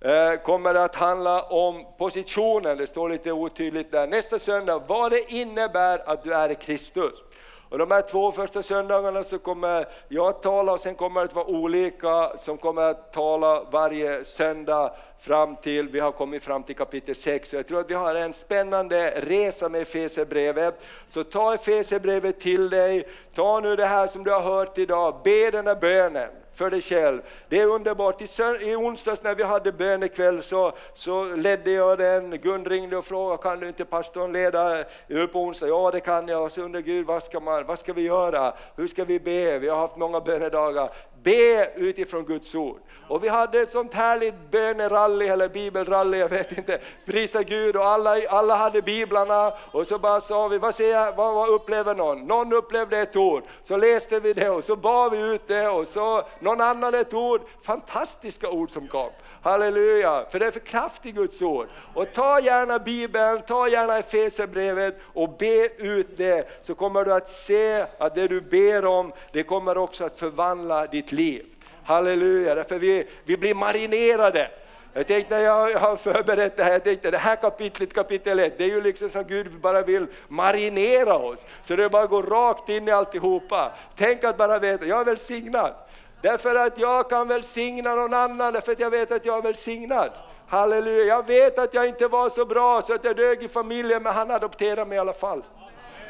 eh, 0.00 0.34
kommer 0.42 0.74
det 0.74 0.84
att 0.84 0.94
handla 0.94 1.42
om 1.42 1.84
positionen, 1.98 2.78
det 2.78 2.86
står 2.86 3.08
lite 3.08 3.32
otydligt 3.32 3.92
där. 3.92 4.06
Nästa 4.06 4.38
söndag, 4.38 4.82
vad 4.86 5.10
det 5.10 5.32
innebär 5.32 6.10
att 6.10 6.24
du 6.24 6.34
är 6.34 6.50
i 6.50 6.54
Kristus. 6.54 7.22
Och 7.68 7.78
de 7.78 7.90
här 7.90 8.02
två 8.02 8.32
första 8.32 8.62
söndagarna 8.62 9.24
så 9.24 9.38
kommer 9.38 9.88
jag 10.08 10.26
att 10.26 10.42
tala 10.42 10.72
och 10.72 10.80
sen 10.80 10.94
kommer 10.94 11.20
det 11.20 11.26
att 11.26 11.34
vara 11.34 11.46
olika 11.46 12.32
som 12.36 12.58
kommer 12.58 12.82
att 12.82 13.12
tala 13.12 13.62
varje 13.70 14.24
söndag 14.24 14.92
fram 15.20 15.56
till, 15.56 15.88
vi 15.88 16.00
har 16.00 16.12
kommit 16.12 16.42
fram 16.42 16.62
till 16.62 16.76
kapitel 16.76 17.14
6. 17.14 17.52
Jag 17.52 17.66
tror 17.66 17.80
att 17.80 17.90
vi 17.90 17.94
har 17.94 18.14
en 18.14 18.34
spännande 18.34 19.10
resa 19.16 19.68
med 19.68 19.82
Efesierbrevet. 19.82 20.86
Så 21.08 21.24
ta 21.24 21.54
Efesierbrevet 21.54 22.40
till 22.40 22.70
dig, 22.70 23.08
ta 23.34 23.60
nu 23.60 23.76
det 23.76 23.86
här 23.86 24.06
som 24.06 24.24
du 24.24 24.30
har 24.30 24.40
hört 24.40 24.78
idag, 24.78 25.20
be 25.24 25.50
den 25.50 25.66
här 25.66 25.74
bönen 25.74 26.30
för 26.58 26.70
dig 26.70 26.82
själv. 26.82 27.20
Det 27.48 27.60
är 27.60 27.66
underbart. 27.66 28.22
I, 28.22 28.26
I 28.70 28.76
onsdags 28.76 29.22
när 29.22 29.34
vi 29.34 29.42
hade 29.42 29.72
bönekväll 29.72 30.42
så, 30.42 30.72
så 30.94 31.24
ledde 31.24 31.70
jag 31.70 31.98
den. 31.98 32.30
Gun 32.30 32.64
ringde 32.64 32.96
och 32.96 33.04
frågade, 33.04 33.42
kan 33.42 33.60
du 33.60 33.68
inte 33.68 33.84
pastorn 33.84 34.32
leda 34.32 34.84
på 35.32 35.40
onsdag? 35.40 35.68
Ja 35.68 35.90
det 35.90 36.00
kan 36.00 36.28
jag. 36.28 36.44
Och 36.44 36.52
så 36.52 36.62
undrade 36.62 36.82
Gud, 36.82 37.06
vad 37.06 37.22
ska, 37.22 37.40
man, 37.40 37.66
vad 37.66 37.78
ska 37.78 37.92
vi 37.92 38.02
göra? 38.02 38.54
Hur 38.76 38.86
ska 38.86 39.04
vi 39.04 39.20
be? 39.20 39.58
Vi 39.58 39.68
har 39.68 39.76
haft 39.76 39.96
många 39.96 40.20
bönedagar. 40.20 40.90
Be 41.22 41.70
utifrån 41.74 42.24
Guds 42.24 42.54
ord. 42.54 42.78
Och 43.08 43.24
vi 43.24 43.28
hade 43.28 43.60
ett 43.60 43.70
sånt 43.70 43.94
härligt 43.94 44.50
bönerally 44.50 45.26
eller 45.26 45.48
bibelrally, 45.48 46.18
jag 46.18 46.28
vet 46.28 46.58
inte. 46.58 46.78
Prisa 47.06 47.42
Gud 47.42 47.76
och 47.76 47.86
alla, 47.86 48.16
alla 48.28 48.56
hade 48.56 48.82
biblarna 48.82 49.52
och 49.72 49.86
så 49.86 49.98
bara 49.98 50.20
sa 50.20 50.48
vi, 50.48 50.58
vad, 50.58 50.74
ser 50.74 51.16
vad, 51.16 51.34
vad 51.34 51.48
upplever 51.48 51.94
någon? 51.94 52.26
Någon 52.26 52.52
upplevde 52.52 52.98
ett 52.98 53.16
ord, 53.16 53.42
så 53.62 53.76
läste 53.76 54.20
vi 54.20 54.32
det 54.32 54.50
och 54.50 54.64
så 54.64 54.76
bad 54.76 55.12
vi 55.12 55.18
ut 55.18 55.48
det 55.48 55.68
och 55.68 55.88
så 55.88 56.22
någon 56.48 56.60
annan 56.60 56.94
ett 56.94 57.14
ord. 57.14 57.40
Fantastiska 57.62 58.50
ord 58.50 58.70
som 58.70 58.88
kom. 58.88 59.10
Halleluja, 59.42 60.24
för 60.30 60.38
det 60.38 60.46
är 60.46 60.50
för 60.50 60.60
kraftigt 60.60 61.14
Guds 61.14 61.42
ord. 61.42 61.68
Och 61.94 62.12
ta 62.12 62.40
gärna 62.40 62.78
bibeln, 62.78 63.42
ta 63.46 63.68
gärna 63.68 63.98
Efesierbrevet 63.98 64.98
och 65.02 65.36
be 65.38 65.68
ut 65.78 66.16
det 66.16 66.48
så 66.62 66.74
kommer 66.74 67.04
du 67.04 67.14
att 67.14 67.28
se 67.28 67.86
att 67.98 68.14
det 68.14 68.28
du 68.28 68.40
ber 68.40 68.84
om, 68.84 69.12
det 69.32 69.42
kommer 69.42 69.78
också 69.78 70.04
att 70.04 70.18
förvandla 70.18 70.86
ditt 70.86 71.12
liv. 71.12 71.46
Halleluja, 71.84 72.54
därför 72.54 72.78
vi, 72.78 73.06
vi 73.24 73.36
blir 73.36 73.54
marinerade. 73.54 74.50
Jag 74.92 75.06
tänkte 75.06 75.34
när 75.34 75.44
jag 75.44 75.78
har 75.78 75.96
förberett 75.96 76.56
det 76.56 76.64
här, 76.64 76.72
jag 76.72 76.84
tänkte 76.84 77.10
det 77.10 77.18
här 77.18 77.36
kapitlet, 77.36 77.94
kapitel 77.94 78.38
1, 78.38 78.58
det 78.58 78.64
är 78.64 78.68
ju 78.68 78.80
liksom 78.80 79.10
som 79.10 79.24
Gud 79.24 79.60
bara 79.60 79.82
vill 79.82 80.06
marinera 80.28 81.16
oss. 81.16 81.46
Så 81.62 81.76
det 81.76 81.90
bara 81.90 82.06
går 82.06 82.22
rakt 82.22 82.68
in 82.68 82.88
i 82.88 82.90
alltihopa. 82.90 83.72
Tänk 83.96 84.24
att 84.24 84.36
bara 84.36 84.58
veta, 84.58 84.84
jag 84.84 85.00
är 85.00 85.04
välsignad. 85.04 85.74
Därför 86.20 86.54
att 86.54 86.78
jag 86.78 87.10
kan 87.10 87.28
välsigna 87.28 87.94
någon 87.94 88.14
annan, 88.14 88.52
därför 88.52 88.72
att 88.72 88.80
jag 88.80 88.90
vet 88.90 89.12
att 89.12 89.26
jag 89.26 89.38
är 89.38 89.42
välsignad. 89.42 90.10
Halleluja, 90.48 91.04
jag 91.04 91.26
vet 91.26 91.58
att 91.58 91.74
jag 91.74 91.88
inte 91.88 92.08
var 92.08 92.28
så 92.28 92.44
bra 92.44 92.82
så 92.82 92.94
att 92.94 93.04
jag 93.04 93.16
dög 93.16 93.42
i 93.42 93.48
familjen, 93.48 94.02
men 94.02 94.14
han 94.14 94.30
adopterade 94.30 94.84
mig 94.84 94.96
i 94.96 94.98
alla 94.98 95.12
fall. 95.12 95.42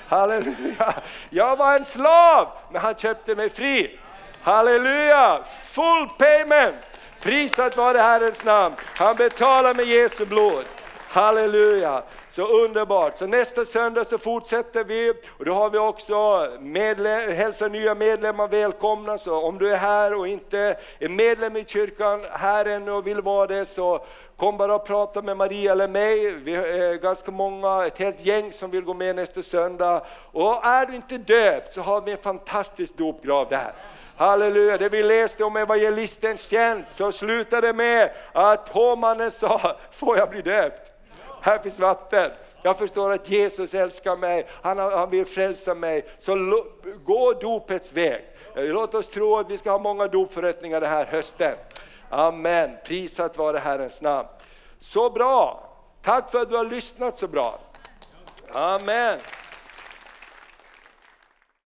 Halleluja! 0.09 0.95
Jag 1.31 1.57
var 1.57 1.77
en 1.77 1.85
slav, 1.85 2.49
men 2.71 2.83
han 2.83 2.95
köpte 2.95 3.35
mig 3.35 3.49
fri. 3.49 3.99
Halleluja! 4.43 5.43
Full 5.65 6.09
payment! 6.19 6.77
Prisat 7.21 7.77
vare 7.77 7.99
Herrens 7.99 8.45
namn. 8.45 8.75
Han 8.97 9.17
betalar 9.17 9.75
med 9.75 9.85
Jesu 9.85 10.27
blod. 10.27 10.65
Halleluja! 11.09 12.03
Så 12.39 12.47
underbart. 12.47 13.17
Så 13.17 13.27
nästa 13.27 13.65
söndag 13.65 14.05
så 14.05 14.19
fortsätter 14.19 14.85
vi 14.85 15.13
och 15.39 15.45
då 15.45 15.53
har 15.53 15.71
vi 15.71 15.79
också 15.79 16.49
medlem, 16.61 17.33
hälsa 17.33 17.69
nya 17.69 17.95
medlemmar 17.95 18.49
välkomna. 18.49 19.19
Så 19.19 19.43
om 19.43 19.59
du 19.59 19.73
är 19.73 19.77
här 19.77 20.15
och 20.15 20.29
inte 20.29 20.77
är 20.99 21.09
medlem 21.09 21.57
i 21.57 21.65
kyrkan 21.65 22.25
här 22.31 22.65
ännu 22.65 22.91
och 22.91 23.07
vill 23.07 23.21
vara 23.21 23.47
det 23.47 23.67
så 23.67 24.05
kom 24.37 24.57
bara 24.57 24.75
och 24.75 24.87
prata 24.87 25.23
med 25.23 25.37
Maria 25.37 25.73
eller 25.73 25.89
mig. 25.89 26.31
Vi 26.31 26.55
är 26.55 26.95
ganska 26.95 27.31
många, 27.31 27.87
ett 27.87 27.99
helt 27.99 28.25
gäng 28.25 28.53
som 28.53 28.71
vill 28.71 28.85
gå 28.85 28.95
med 28.95 29.17
nästa 29.17 29.43
söndag. 29.43 30.03
Och 30.33 30.67
är 30.67 30.87
du 30.87 30.95
inte 30.95 31.19
döpt 31.19 31.73
så 31.73 31.81
har 31.81 32.01
vi 32.01 32.13
en 32.13 32.19
fantastisk 32.19 32.97
dopgrav 32.97 33.49
där. 33.49 33.73
Halleluja, 34.17 34.79
det 34.79 34.89
vi 34.89 35.03
läste 35.03 35.45
om 35.45 35.57
evangelistens 35.57 36.49
tjänst 36.49 36.97
så 36.97 37.13
slutade 37.13 37.73
med 37.73 38.11
att 38.33 38.69
hovmannen 38.69 39.31
sa, 39.31 39.77
får 39.91 40.19
jag 40.19 40.31
bli 40.31 40.43
döpt? 40.43 40.98
Här 41.49 41.59
finns 41.59 41.79
vatten. 41.81 42.31
Jag 42.63 42.79
förstår 42.79 43.13
att 43.13 43.31
Jesus 43.31 43.75
älskar 43.75 44.17
mig, 44.17 44.47
han, 44.63 44.79
han 44.79 45.11
vill 45.11 45.27
frälsa 45.27 45.75
mig. 45.75 46.05
Så 46.19 46.35
lo- 46.35 46.67
gå 47.05 47.33
dopets 47.33 47.93
väg. 47.93 48.25
Eh, 48.57 48.65
låt 48.65 48.95
oss 48.95 49.11
tro 49.11 49.37
att 49.37 49.51
vi 49.51 49.59
ska 49.59 49.71
ha 49.71 49.79
många 49.79 50.07
dopförrättningar 50.07 50.81
den 50.81 50.91
här 50.91 51.07
hösten. 51.07 51.55
Amen, 52.11 52.71
prisat 52.85 53.39
vare 53.39 53.59
Herrens 53.59 54.01
namn. 54.03 54.29
Så 54.79 55.11
bra, 55.11 55.71
tack 56.03 56.31
för 56.31 56.39
att 56.39 56.49
du 56.49 56.57
har 56.57 56.65
lyssnat 56.65 57.17
så 57.17 57.29
bra. 57.29 57.59
Amen. 58.53 59.19